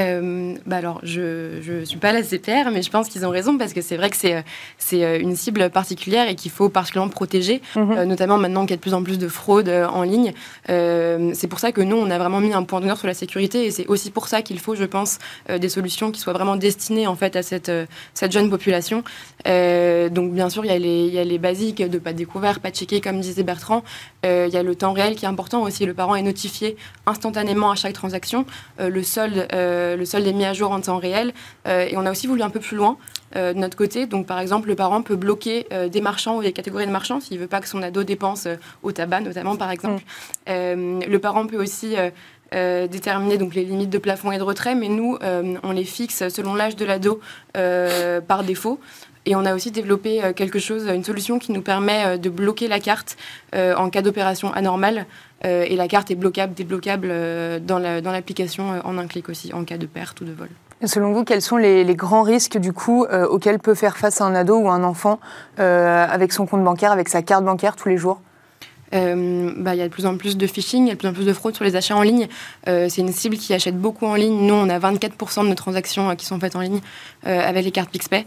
Euh, 0.00 0.54
bah 0.64 0.76
alors, 0.76 1.00
je 1.02 1.70
ne 1.80 1.84
suis 1.84 1.98
pas 1.98 2.12
la 2.12 2.22
CPR, 2.22 2.70
mais 2.72 2.82
je 2.82 2.90
pense 2.90 3.08
qu'ils 3.08 3.26
ont 3.26 3.30
raison 3.30 3.58
parce 3.58 3.72
que 3.72 3.82
c'est 3.82 3.96
vrai 3.96 4.08
que 4.10 4.16
c'est 4.16 4.42
c'est 4.78 5.20
une 5.20 5.36
cible 5.36 5.68
particulière 5.70 6.28
et 6.28 6.34
qu'il 6.34 6.50
faut 6.50 6.68
particulièrement 6.68 7.10
protéger, 7.10 7.60
mhm. 7.76 7.92
euh, 7.92 8.04
notamment 8.04 8.38
maintenant 8.38 8.62
qu'il 8.62 8.70
y 8.70 8.74
a 8.74 8.76
de 8.76 8.82
plus 8.82 8.94
en 8.94 9.02
plus 9.02 9.18
de 9.18 9.28
fraudes 9.28 9.68
euh, 9.68 9.86
en 9.86 10.02
ligne. 10.02 10.32
c'est 10.66 11.48
pour 11.48 11.58
ça 11.58 11.72
que 11.72 11.80
nous, 11.80 11.96
on 11.96 12.10
a 12.10 12.18
vraiment 12.18 12.40
mis 12.40 12.52
un 12.52 12.62
point 12.62 12.80
d'honneur 12.80 12.96
sur 12.96 13.06
la 13.06 13.14
sécurité 13.14 13.66
et 13.66 13.70
c'est 13.70 13.86
aussi 13.86 14.10
pour 14.10 14.28
ça 14.28 14.42
qu'il 14.42 14.58
faut, 14.58 14.74
je 14.74 14.84
pense, 14.84 15.18
des 15.48 15.68
solutions 15.68 16.10
qui 16.10 16.20
soient 16.20 16.32
vraiment 16.32 16.56
destinées 16.56 17.06
en 17.06 17.14
fait 17.14 17.36
à 17.36 17.42
cette, 17.42 17.70
cette 18.14 18.32
jeune 18.32 18.48
population. 18.48 19.04
donc, 19.44 20.32
bien 20.32 20.48
sûr, 20.48 20.64
il 20.64 20.70
y, 20.70 20.74
a 20.74 20.78
les, 20.78 21.06
il 21.06 21.14
y 21.14 21.18
a 21.18 21.24
les 21.24 21.38
basiques 21.38 21.82
de 21.82 21.98
pas 21.98 22.12
découvert, 22.12 22.60
pas 22.60 22.70
checké, 22.70 23.00
comme 23.00 23.20
disait 23.20 23.42
Bertrand. 23.42 23.82
Il 24.24 24.52
y 24.52 24.56
a 24.56 24.62
le 24.62 24.74
temps 24.74 24.92
réel 24.92 25.16
qui 25.16 25.24
est 25.24 25.28
important 25.28 25.62
aussi. 25.62 25.84
Le 25.84 25.94
parent 25.94 26.14
est 26.14 26.22
notifié 26.22 26.76
instantanément 27.06 27.70
à 27.70 27.74
chaque 27.74 27.92
transaction. 27.92 28.46
le 28.78 29.02
solde 29.02 29.48
euh, 29.52 29.96
le 29.96 30.04
solde 30.04 30.26
est 30.26 30.32
mis 30.32 30.44
à 30.44 30.52
jour 30.52 30.70
en 30.70 30.80
temps 30.80 30.98
réel. 30.98 31.32
Euh, 31.66 31.86
et 31.88 31.96
on 31.96 32.06
a 32.06 32.10
aussi 32.10 32.26
voulu 32.26 32.42
un 32.42 32.50
peu 32.50 32.60
plus 32.60 32.76
loin. 32.76 32.96
Euh, 33.34 33.54
de 33.54 33.58
notre 33.58 33.78
côté. 33.78 34.04
Donc, 34.06 34.26
par 34.26 34.38
exemple, 34.40 34.68
le 34.68 34.74
parent 34.74 35.00
peut 35.00 35.16
bloquer 35.16 35.66
des 35.90 36.00
marchands 36.02 36.36
ou 36.36 36.42
des 36.42 36.52
catégories 36.52 36.84
de 36.84 36.90
marchands 36.90 37.18
s'il 37.18 37.38
ne 37.38 37.42
veut 37.42 37.48
pas 37.48 37.62
que 37.62 37.68
son 37.68 37.82
ado 37.82 38.04
dépense 38.04 38.46
au 38.82 38.92
tabac, 38.92 39.20
notamment, 39.20 39.56
par 39.56 39.70
exemple. 39.70 40.02
Mm. 40.46 41.00
le 41.08 41.16
parent 41.18 41.46
peut 41.46 41.56
aussi 41.56 41.94
déterminer 42.52 43.38
donc, 43.38 43.54
les 43.54 43.64
limites 43.64 43.88
de 43.88 43.96
plafond 43.96 44.32
et 44.32 44.38
de 44.38 44.42
retrait, 44.42 44.74
mais 44.74 44.88
nous, 44.88 45.16
on 45.62 45.72
les 45.72 45.84
fixe 45.84 46.28
selon 46.28 46.54
l'âge 46.54 46.76
de 46.76 46.84
l'ado 46.84 47.20
par 47.54 48.44
défaut. 48.44 48.78
Et 49.24 49.36
on 49.36 49.44
a 49.44 49.54
aussi 49.54 49.70
développé 49.70 50.20
quelque 50.34 50.58
chose, 50.58 50.88
une 50.88 51.04
solution 51.04 51.38
qui 51.38 51.52
nous 51.52 51.62
permet 51.62 52.18
de 52.18 52.28
bloquer 52.28 52.66
la 52.66 52.80
carte 52.80 53.16
en 53.54 53.88
cas 53.88 54.02
d'opération 54.02 54.52
anormale. 54.52 55.06
Euh, 55.44 55.64
et 55.68 55.76
la 55.76 55.88
carte 55.88 56.10
est 56.10 56.14
bloquable, 56.14 56.54
débloquable 56.54 57.08
euh, 57.10 57.58
dans 57.58 57.78
l'application 57.78 58.72
euh, 58.72 58.80
en 58.84 58.98
un 58.98 59.06
clic 59.06 59.28
aussi, 59.28 59.52
en 59.52 59.64
cas 59.64 59.76
de 59.76 59.86
perte 59.86 60.20
ou 60.20 60.24
de 60.24 60.32
vol. 60.32 60.48
selon 60.84 61.12
vous, 61.12 61.24
quels 61.24 61.42
sont 61.42 61.56
les, 61.56 61.84
grands 61.94 62.22
risques 62.22 62.58
du 62.58 62.72
coup 62.72 63.04
auxquels 63.04 63.58
peut 63.58 63.74
faire 63.74 63.96
face 63.96 64.20
un 64.20 64.34
ado 64.34 64.56
ou 64.56 64.68
un 64.68 64.84
enfant 64.84 65.20
avec 65.58 66.32
son 66.32 66.46
compte 66.46 66.64
bancaire, 66.64 66.92
avec 66.92 67.08
sa 67.08 67.22
carte 67.22 67.44
bancaire 67.44 67.76
tous 67.76 67.88
les 67.88 67.96
jours? 67.96 68.20
Euh, 68.94 69.52
bah, 69.56 69.74
il 69.74 69.78
y 69.78 69.82
a 69.82 69.88
de 69.88 69.92
plus 69.92 70.06
en 70.06 70.16
plus 70.16 70.36
de 70.36 70.46
phishing, 70.46 70.84
il 70.84 70.88
y 70.88 70.90
a 70.90 70.94
de 70.94 70.98
plus 70.98 71.08
en 71.08 71.12
plus 71.12 71.24
de 71.24 71.32
fraude 71.32 71.54
sur 71.54 71.64
les 71.64 71.76
achats 71.76 71.96
en 71.96 72.02
ligne. 72.02 72.28
Euh, 72.68 72.88
c'est 72.88 73.00
une 73.00 73.12
cible 73.12 73.36
qui 73.36 73.54
achète 73.54 73.78
beaucoup 73.78 74.06
en 74.06 74.14
ligne. 74.14 74.46
Nous, 74.46 74.54
on 74.54 74.68
a 74.68 74.78
24% 74.78 75.44
de 75.44 75.48
nos 75.48 75.54
transactions 75.54 76.10
euh, 76.10 76.14
qui 76.14 76.26
sont 76.26 76.38
faites 76.38 76.56
en 76.56 76.60
ligne 76.60 76.80
avec 77.24 77.64
les 77.64 77.70
cartes 77.70 77.90
PixPay. 77.90 78.26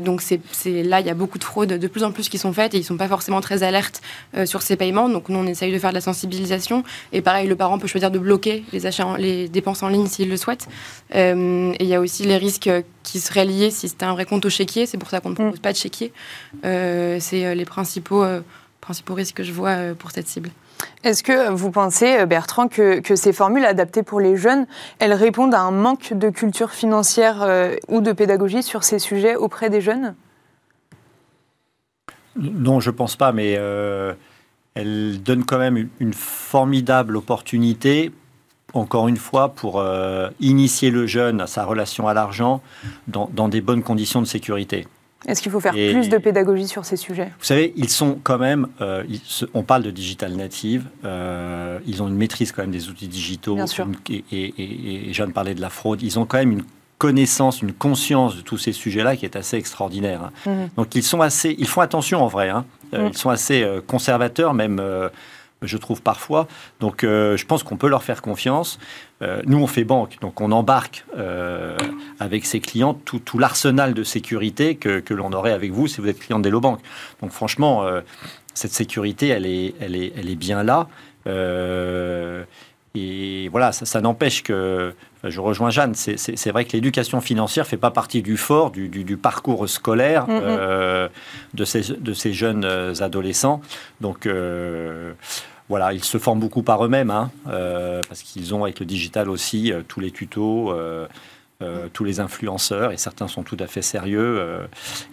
donc 0.00 0.20
c'est 0.20 0.40
là, 0.82 1.00
il 1.00 1.06
y 1.06 1.10
a 1.10 1.14
beaucoup 1.14 1.38
de 1.38 1.44
fraudes 1.44 1.72
de 1.72 1.86
plus 1.86 2.04
en 2.04 2.12
plus 2.12 2.28
qui 2.28 2.36
sont 2.36 2.52
faites 2.52 2.74
et 2.74 2.76
ils 2.76 2.80
ne 2.80 2.86
sont 2.86 2.98
pas 2.98 3.08
forcément 3.08 3.40
très 3.40 3.62
alertes 3.62 4.02
sur 4.44 4.60
ces 4.60 4.76
paiements. 4.76 5.08
Donc 5.08 5.30
nous, 5.30 5.38
on 5.38 5.46
essaye 5.46 5.72
de 5.72 5.78
faire 5.78 5.88
de 5.88 5.94
la 5.94 6.02
sensibilisation. 6.02 6.84
Et 7.12 7.22
pareil, 7.22 7.48
le 7.48 7.56
parent 7.56 7.78
peut 7.78 7.86
choisir 7.86 8.10
de 8.10 8.18
bloquer 8.18 8.62
les, 8.72 8.84
achats 8.84 9.16
les 9.16 9.48
dépenses 9.48 9.82
en 9.82 9.88
ligne 9.88 10.06
s'il 10.06 10.28
le 10.28 10.36
souhaite. 10.36 10.68
et 11.14 11.32
il 11.80 11.86
y 11.86 11.94
a 11.94 12.00
aussi 12.00 12.24
les 12.24 12.36
risques 12.36 12.70
qui 13.02 13.20
seraient 13.20 13.46
liés 13.46 13.70
si 13.70 13.88
c'était 13.88 14.04
un 14.04 14.12
vrai 14.12 14.26
compte 14.26 14.44
au 14.44 14.50
chéquier. 14.50 14.84
C'est 14.84 14.98
pour 14.98 15.08
ça 15.08 15.20
qu'on 15.20 15.30
ne 15.30 15.34
propose 15.34 15.58
mm. 15.58 15.62
pas 15.62 15.72
de 15.72 15.78
chéquier. 15.78 16.12
c'est 16.62 17.54
les 17.54 17.64
principaux 17.64 18.22
principaux 18.84 19.14
risques 19.14 19.36
que 19.36 19.42
je 19.42 19.52
vois 19.52 19.70
euh, 19.70 19.94
pour 19.94 20.10
cette 20.10 20.28
cible. 20.28 20.50
Est-ce 21.02 21.22
que 21.22 21.50
vous 21.50 21.70
pensez, 21.70 22.18
euh, 22.18 22.26
Bertrand, 22.26 22.68
que, 22.68 23.00
ces 23.14 23.32
formules 23.32 23.64
adaptées 23.64 24.02
pour 24.02 24.20
les 24.20 24.36
jeunes, 24.36 24.66
elles 24.98 25.14
répondent 25.14 25.54
à 25.54 25.60
un 25.60 25.70
manque 25.70 26.12
de 26.12 26.30
culture 26.30 26.70
financière 26.70 27.42
euh, 27.42 27.76
ou 27.88 28.00
de 28.00 28.12
pédagogie 28.12 28.62
sur 28.62 28.84
ces 28.84 28.98
sujets 28.98 29.36
auprès 29.36 29.70
des 29.70 29.80
jeunes? 29.80 30.14
Non, 32.36 32.80
je 32.80 32.90
ne 32.90 32.94
pense 32.94 33.16
pas, 33.16 33.32
mais 33.32 33.52
elle 34.74 35.22
donne 35.22 35.44
quand 35.44 35.58
même 35.58 35.88
une 36.00 36.12
formidable 36.12 37.16
opportunité 37.16 38.12
encore 38.74 39.06
une 39.08 39.16
fois, 39.16 39.50
pour 39.50 39.80
euh, 39.80 40.28
initier 40.40 40.90
le 40.90 41.06
jeune 41.06 41.40
à 41.40 41.46
sa 41.46 41.64
relation 41.64 42.08
à 42.08 42.14
l'argent 42.14 42.60
dans, 43.06 43.48
des 43.48 43.60
bonnes 43.60 43.82
conditions 43.82 44.20
de 44.20 44.26
sécurité. 44.26 44.86
Est-ce 45.26 45.42
qu'il 45.42 45.52
faut 45.52 45.60
faire 45.60 45.72
plus 45.72 46.08
de 46.08 46.18
pédagogie 46.18 46.68
sur 46.68 46.84
ces 46.84 46.96
sujets? 46.96 47.30
Vous 47.38 47.44
savez, 47.44 47.72
ils 47.76 47.88
sont 47.88 48.18
quand 48.22 48.38
même, 48.38 48.68
euh, 48.80 49.04
on 49.54 49.62
parle 49.62 49.82
de 49.82 49.90
digital 49.90 50.32
native, 50.34 50.86
euh, 51.04 51.78
ils 51.86 52.02
ont 52.02 52.08
une 52.08 52.16
maîtrise 52.16 52.52
quand 52.52 52.62
même 52.62 52.70
des 52.70 52.88
outils 52.88 53.08
digitaux. 53.08 53.54
Bien 53.54 53.66
sûr. 53.66 53.86
et, 54.10 54.24
et, 54.32 55.08
et, 55.08 55.12
Jeanne 55.12 55.32
parlait 55.32 55.54
de 55.54 55.60
la 55.60 55.70
fraude, 55.70 56.02
ils 56.02 56.18
ont 56.18 56.26
quand 56.26 56.38
même 56.38 56.52
une 56.52 56.64
connaissance, 56.98 57.62
une 57.62 57.72
conscience 57.72 58.36
de 58.36 58.40
tous 58.40 58.58
ces 58.58 58.72
sujets-là 58.72 59.16
qui 59.16 59.24
est 59.24 59.36
assez 59.36 59.56
extraordinaire. 59.56 60.30
Hein. 60.46 60.50
Mmh. 60.50 60.66
Donc 60.76 60.94
ils 60.94 61.02
sont 61.02 61.20
assez, 61.20 61.54
ils 61.58 61.66
font 61.66 61.80
attention 61.80 62.22
en 62.22 62.28
vrai. 62.28 62.50
Hein. 62.50 62.64
Mmh. 62.92 63.08
Ils 63.12 63.18
sont 63.18 63.30
assez 63.30 63.66
conservateurs, 63.86 64.54
même 64.54 64.80
je 65.66 65.76
trouve 65.76 66.02
parfois. 66.02 66.46
Donc 66.80 67.04
euh, 67.04 67.36
je 67.36 67.46
pense 67.46 67.62
qu'on 67.62 67.76
peut 67.76 67.88
leur 67.88 68.02
faire 68.02 68.22
confiance. 68.22 68.78
Euh, 69.22 69.42
nous, 69.46 69.58
on 69.58 69.66
fait 69.66 69.84
banque, 69.84 70.18
donc 70.20 70.40
on 70.40 70.52
embarque 70.52 71.04
euh, 71.16 71.76
avec 72.18 72.44
ses 72.44 72.60
clients 72.60 72.94
tout, 72.94 73.38
l'arsenal 73.38 73.94
de 73.94 74.02
sécurité 74.02 74.76
que, 74.76 75.14
l'on 75.14 75.32
aurait 75.32 75.52
avec 75.52 75.72
vous 75.72 75.86
si 75.86 76.00
vous 76.00 76.08
êtes 76.08 76.18
client 76.18 76.40
d'Hello 76.40 76.60
Bank. 76.60 76.80
Donc 77.22 77.30
franchement, 77.30 77.84
cette 78.54 78.72
sécurité, 78.72 79.28
elle 79.28 79.46
est, 79.46 79.74
elle 79.80 79.94
est, 79.96 80.12
elle 80.16 80.28
est 80.28 80.36
bien 80.36 80.62
là. 80.62 80.88
et 82.94 83.48
voilà, 83.48 83.72
ça, 83.72 84.00
n'empêche 84.00 84.42
que, 84.42 84.94
je 85.22 85.40
rejoins 85.40 85.70
Jeanne, 85.70 85.94
c'est 85.94 86.50
vrai 86.50 86.64
que 86.64 86.72
l'éducation 86.72 87.20
financière 87.20 87.66
fait 87.66 87.76
pas 87.76 87.90
partie 87.92 88.20
du 88.20 88.36
fort, 88.36 88.72
du, 88.72 89.16
parcours 89.16 89.68
scolaire 89.68 90.26
de, 90.26 91.64
ces, 91.64 91.92
de 91.92 92.12
ces 92.12 92.32
jeunes 92.32 92.64
adolescents. 93.00 93.60
Donc 94.00 94.28
voilà, 95.68 95.92
ils 95.92 96.04
se 96.04 96.18
forment 96.18 96.40
beaucoup 96.40 96.62
par 96.62 96.84
eux-mêmes, 96.84 97.10
hein, 97.10 97.30
euh, 97.48 98.00
parce 98.08 98.22
qu'ils 98.22 98.54
ont 98.54 98.64
avec 98.64 98.80
le 98.80 98.86
digital 98.86 99.30
aussi 99.30 99.72
euh, 99.72 99.82
tous 99.86 100.00
les 100.00 100.10
tutos, 100.10 100.72
euh, 100.72 101.06
tous 101.94 102.04
les 102.04 102.20
influenceurs, 102.20 102.92
et 102.92 102.98
certains 102.98 103.26
sont 103.26 103.42
tout 103.42 103.56
à 103.58 103.66
fait 103.66 103.80
sérieux. 103.80 104.58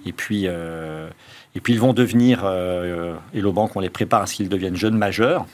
et 0.05 0.11
puis, 0.11 0.47
et 0.47 1.59
puis 1.61 1.73
ils 1.73 1.79
vont 1.79 1.93
devenir, 1.93 2.43
et 3.33 3.39
le 3.39 3.51
banque, 3.51 3.77
on 3.77 3.79
les 3.79 3.89
prépare 3.89 4.23
à 4.23 4.25
ce 4.25 4.33
qu'ils 4.33 4.49
deviennent 4.49 4.75
jeunes 4.75 4.97
majeurs. 4.97 5.45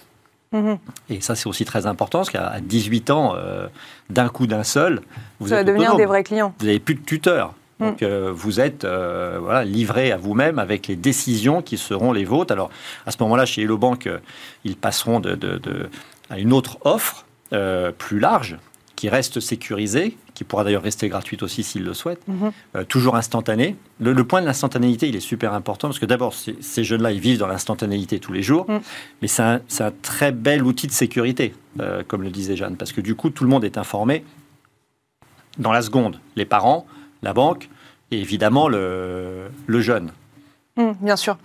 Mhm. 0.53 0.79
Et 1.11 1.21
ça, 1.21 1.35
c'est 1.35 1.45
aussi 1.45 1.65
très 1.65 1.85
important, 1.85 2.19
parce 2.19 2.31
qu'à 2.31 2.59
18 2.61 3.11
ans, 3.11 3.35
d'un 4.09 4.29
coup, 4.29 4.47
d'un 4.47 4.63
seul, 4.63 5.01
vous 5.39 5.49
ça 5.49 5.57
va 5.57 5.63
devenir 5.63 5.95
des 5.97 6.07
vrais 6.07 6.23
clients. 6.23 6.55
Vous 6.57 6.65
n'avez 6.65 6.79
plus 6.79 6.95
de 6.95 7.01
tuteur. 7.01 7.53
Donc 7.79 8.01
euh, 8.01 8.31
vous 8.33 8.59
êtes 8.59 8.85
euh, 8.85 9.37
voilà, 9.41 9.63
livré 9.63 10.11
à 10.11 10.17
vous-même 10.17 10.59
avec 10.59 10.87
les 10.87 10.95
décisions 10.95 11.61
qui 11.61 11.77
seront 11.77 12.11
les 12.11 12.25
vôtres. 12.25 12.51
Alors 12.51 12.69
à 13.05 13.11
ce 13.11 13.17
moment-là, 13.21 13.45
chez 13.45 13.63
Hello 13.63 13.77
Bank, 13.77 14.07
euh, 14.07 14.19
ils 14.63 14.75
passeront 14.75 15.19
de, 15.19 15.37
à 16.29 16.39
une 16.39 16.53
autre 16.53 16.79
offre 16.85 17.25
plus 17.97 18.19
large 18.19 18.57
qui 18.97 19.07
reste 19.07 19.39
sécurisée, 19.39 20.17
qui 20.33 20.43
pourra 20.43 20.63
d'ailleurs 20.63 20.81
rester 20.81 21.07
gratuite 21.07 21.43
aussi 21.43 21.63
s'ils 21.63 21.83
le 21.83 21.93
souhaitent, 21.93 22.23
mm-hmm. 22.27 22.85
toujours 22.87 23.15
instantanée. 23.15 23.77
Le, 24.01 24.21
point 24.23 24.41
de 24.41 24.45
l'instantanéité, 24.45 25.07
il 25.07 25.15
est 25.15 25.21
super 25.21 25.53
important 25.53 25.87
parce 25.87 25.99
que 25.99 26.05
d'abord, 26.05 26.33
ces 26.33 26.83
jeunes-là, 26.83 27.11
ils 27.11 27.21
vivent 27.21 27.37
dans 27.37 27.47
l'instantanéité 27.47 28.19
tous 28.19 28.33
les 28.33 28.41
jours, 28.41 28.69
mm. 28.69 28.79
mais 29.21 29.27
c'est 29.29 29.43
un, 29.43 29.61
un, 29.79 29.91
très 30.01 30.33
bel 30.33 30.63
outil 30.63 30.87
de 30.87 30.91
sécurité, 30.91 31.53
comme 32.07 32.23
le 32.23 32.31
disait 32.31 32.57
Jeanne, 32.57 32.75
parce 32.75 32.91
que 32.91 32.99
du 32.99 33.15
coup, 33.15 33.29
tout 33.29 33.45
le 33.45 33.49
monde 33.49 33.63
est 33.63 33.77
informé 33.77 34.25
dans 35.57 35.71
la 35.71 35.81
seconde. 35.81 36.19
Les 36.35 36.45
parents, 36.45 36.85
la 37.23 37.33
banque 37.33 37.69
et 38.11 38.19
évidemment 38.19 38.67
le, 38.67 39.49
le 39.65 39.81
jeune. 39.81 40.11
Hum, 40.77 40.95
bien 41.01 41.15
sûr. 41.15 41.37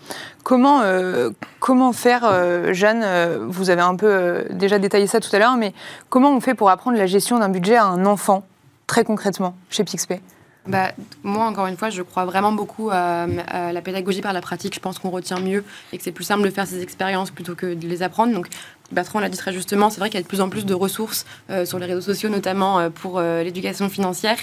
Comment, 0.45 0.83
euh, 0.83 1.31
comment 1.59 1.93
faire, 1.93 2.23
euh, 2.25 2.75
Jeanne, 2.75 3.03
euh, 3.03 3.47
vous 3.49 3.71
avez 3.71 3.81
un 3.81 3.97
peu 3.97 4.45
déjà 4.51 4.79
détaillé 4.79 5.07
ça 5.07 5.21
tout 5.21 5.35
à 5.35 5.39
l'heure, 5.39 5.57
mais 5.57 5.73
comment 6.11 6.31
on 6.31 6.41
fait 6.41 6.55
pour 6.55 6.69
apprendre 6.69 6.99
la 6.99 7.07
gestion 7.07 7.39
d'un 7.39 7.49
budget 7.49 7.77
à 7.77 7.87
un 7.87 8.05
enfant, 8.05 8.45
très 8.87 9.05
concrètement, 9.05 9.57
chez 9.71 9.85
Pixpay? 9.85 10.21
Bah, 10.67 10.93
moi, 11.23 11.47
encore 11.47 11.67
une 11.67 11.77
fois, 11.77 11.91
je 11.91 12.03
crois 12.03 12.25
vraiment 12.25 12.53
beaucoup 12.53 12.91
à, 12.93 13.27
la 13.27 13.81
pédagogie 13.81 14.21
par 14.21 14.33
la 14.33 14.41
pratique. 14.41 14.75
Je 14.75 14.81
pense 14.81 14.99
qu'on 14.99 15.11
retient 15.11 15.41
mieux 15.41 15.65
et 15.93 15.99
que 15.99 16.05
c'est 16.05 16.13
plus 16.13 16.25
simple 16.25 16.45
de 16.45 16.51
faire 16.51 16.67
ces 16.67 16.83
expériences 16.83 17.31
plutôt 17.31 17.55
que 17.55 17.75
de 17.75 17.89
les 17.89 18.03
apprendre. 18.03 18.33
Donc, 18.33 18.47
Bertrand 18.93 19.21
l'a 19.21 19.29
dit 19.29 19.39
très 19.39 19.53
justement, 19.53 19.91
c'est 19.91 20.01
vrai 20.01 20.11
qu'il 20.11 20.19
y 20.19 20.21
a 20.21 20.23
de 20.23 20.29
plus 20.29 20.41
en 20.41 20.49
plus 20.49 20.67
de 20.67 20.75
ressources 20.75 21.25
euh, 21.51 21.65
sur 21.65 21.79
les 21.79 21.87
réseaux 21.87 22.01
sociaux, 22.01 22.29
notamment 22.29 22.79
euh, 22.79 22.91
pour 22.91 23.19
euh, 23.19 23.43
l'éducation 23.43 23.89
financière. 23.89 24.37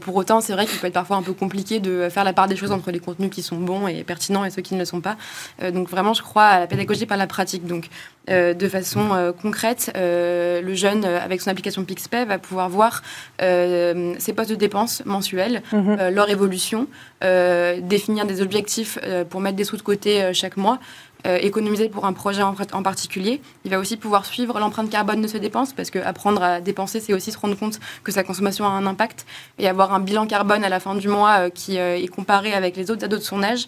pour 0.00 0.16
autant, 0.16 0.40
c'est 0.40 0.52
vrai 0.52 0.66
qu'il 0.66 0.78
peut 0.78 0.86
être 0.86 0.92
parfois 0.92 1.16
un 1.16 1.22
peu 1.22 1.32
compliqué 1.32 1.80
de 1.80 2.08
faire 2.08 2.24
la 2.24 2.32
part 2.32 2.48
des 2.48 2.56
choses 2.56 2.72
entre 2.72 2.90
les 2.90 3.00
contenus 3.00 3.30
qui 3.30 3.42
sont 3.42 3.56
bons 3.56 3.86
et 3.88 4.04
pertinents 4.04 4.44
et 4.44 4.50
ceux 4.50 4.62
qui 4.62 4.74
ne 4.74 4.78
le 4.78 4.84
sont 4.84 5.00
pas. 5.00 5.16
donc 5.72 5.88
vraiment, 5.88 6.14
je 6.14 6.22
crois 6.22 6.44
à 6.44 6.60
la 6.60 6.66
pédagogie 6.66 7.06
par 7.06 7.18
la 7.18 7.26
pratique. 7.26 7.66
Donc 7.66 7.88
de 8.28 8.68
façon 8.68 9.34
concrète, 9.42 9.92
le 9.94 10.74
jeune, 10.74 11.04
avec 11.04 11.40
son 11.40 11.50
application 11.50 11.84
PixPay, 11.84 12.24
va 12.24 12.38
pouvoir 12.38 12.68
voir 12.68 13.02
ses 13.40 14.32
postes 14.34 14.50
de 14.50 14.56
dépenses 14.56 15.02
mensuels, 15.04 15.62
mhm. 15.72 16.08
leur 16.10 16.30
évolution, 16.30 16.86
définir 17.20 18.26
des 18.26 18.40
objectifs 18.40 18.98
pour 19.30 19.40
mettre 19.40 19.56
des 19.56 19.64
sous 19.64 19.76
de 19.76 19.82
côté 19.82 20.32
chaque 20.32 20.56
mois. 20.56 20.78
Euh, 21.24 21.38
économiser 21.40 21.88
pour 21.88 22.04
un 22.04 22.12
projet 22.12 22.42
en, 22.42 22.52
en, 22.72 22.82
particulier. 22.82 23.40
Il 23.64 23.70
va 23.70 23.78
aussi 23.78 23.96
pouvoir 23.96 24.26
suivre 24.26 24.58
l'empreinte 24.58 24.90
carbone 24.90 25.22
de 25.22 25.28
ses 25.28 25.38
dépenses, 25.38 25.72
parce 25.72 25.88
que 25.88 26.00
apprendre 26.00 26.42
à 26.42 26.60
dépenser, 26.60 26.98
c'est 26.98 27.14
aussi 27.14 27.30
se 27.30 27.38
rendre 27.38 27.56
compte 27.56 27.78
que 28.02 28.10
sa 28.10 28.24
consommation 28.24 28.64
a 28.66 28.70
un 28.70 28.86
impact, 28.86 29.24
et 29.60 29.68
avoir 29.68 29.94
un 29.94 30.00
bilan 30.00 30.26
carbone 30.26 30.64
à 30.64 30.68
la 30.68 30.80
fin 30.80 30.96
du 30.96 31.06
mois 31.06 31.38
euh, 31.38 31.48
qui 31.48 31.78
euh, 31.78 31.96
est 31.96 32.08
comparé 32.08 32.54
avec 32.54 32.76
les 32.76 32.90
autres 32.90 33.04
ados 33.04 33.20
de 33.20 33.24
son 33.24 33.42
âge. 33.44 33.66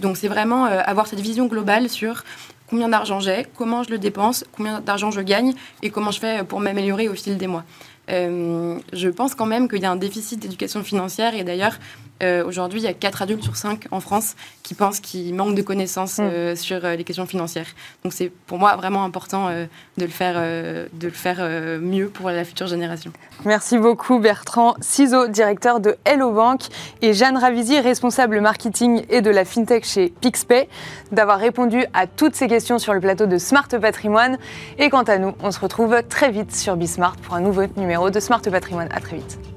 Donc 0.00 0.16
c'est 0.16 0.28
vraiment 0.28 0.64
avoir 0.64 1.06
cette 1.06 1.20
vision 1.20 1.44
globale 1.44 1.90
sur 1.90 2.24
combien 2.68 2.88
d'argent 2.88 3.20
j'ai, 3.20 3.46
comment 3.54 3.82
je 3.82 3.90
le 3.90 3.98
dépense, 3.98 4.46
combien 4.50 4.80
d'argent 4.80 5.10
je 5.10 5.20
gagne, 5.20 5.52
et 5.82 5.90
comment 5.90 6.10
je 6.10 6.20
fais 6.20 6.42
pour 6.42 6.60
m'améliorer 6.60 7.10
au 7.10 7.14
fil 7.14 7.36
des 7.36 7.48
mois. 7.48 7.64
je 8.08 9.08
pense 9.10 9.34
quand 9.34 9.44
même 9.44 9.68
qu'il 9.68 9.82
y 9.82 9.84
a 9.84 9.90
un 9.90 9.96
déficit 9.96 10.40
d'éducation 10.40 10.82
financière 10.82 11.34
et 11.34 11.44
d'ailleurs 11.44 11.76
euh, 12.22 12.44
aujourd'hui, 12.44 12.80
il 12.80 12.84
y 12.84 12.88
a 12.88 12.94
4 12.94 13.22
adultes 13.22 13.42
sur 13.42 13.56
5 13.56 13.86
en 13.90 14.00
France 14.00 14.34
qui 14.62 14.74
pensent 14.74 15.00
qu'ils 15.00 15.34
manquent 15.34 15.54
de 15.54 15.62
connaissances 15.62 16.18
mm. 16.18 16.22
euh, 16.22 16.56
sur 16.56 16.84
euh, 16.84 16.96
les 16.96 17.04
questions 17.04 17.26
financières. 17.26 17.66
Donc 18.04 18.12
c'est 18.12 18.30
pour 18.46 18.58
moi 18.58 18.76
vraiment 18.76 19.04
important 19.04 19.48
de 19.50 20.04
le 20.04 20.08
faire, 20.08 20.34
de 20.34 21.06
le 21.06 21.10
faire 21.10 21.38
mieux 21.80 22.08
pour 22.08 22.30
la 22.30 22.44
future 22.44 22.66
génération. 22.66 23.12
Merci 23.44 23.78
beaucoup 23.78 24.18
Bertrand 24.18 24.74
Ciseaux, 24.80 25.28
directeur 25.28 25.80
de 25.80 25.96
Hello 26.04 26.32
Bank, 26.32 26.62
et 27.00 27.12
Jeanne 27.12 27.36
Ravisi, 27.36 27.78
responsable 27.80 28.40
marketing 28.40 29.04
et 29.08 29.20
de 29.20 29.30
la 29.30 29.44
fintech 29.44 29.84
chez 29.84 30.12
Pixpay, 30.20 30.68
d'avoir 31.10 31.38
répondu 31.38 31.84
à 31.92 32.06
toutes 32.06 32.34
ces 32.34 32.48
questions 32.48 32.78
sur 32.78 32.94
le 32.94 33.00
plateau 33.00 33.26
de 33.26 33.38
Smart 33.38 33.68
Patrimoine. 33.68 34.38
Et 34.78 34.90
quant 34.90 35.02
à 35.02 35.18
nous, 35.18 35.34
on 35.42 35.50
se 35.50 35.60
retrouve 35.60 36.02
très 36.08 36.30
vite 36.30 36.54
sur 36.54 36.76
Bismart 36.76 37.16
pour 37.16 37.34
un 37.34 37.40
nouveau 37.40 37.64
numéro 37.76 38.10
de 38.10 38.20
Smart 38.20 38.42
Patrimoine. 38.42 38.88
À 38.92 39.00
très 39.00 39.16
vite. 39.16 39.51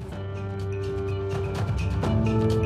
Thank 2.02 2.52
you. 2.52 2.65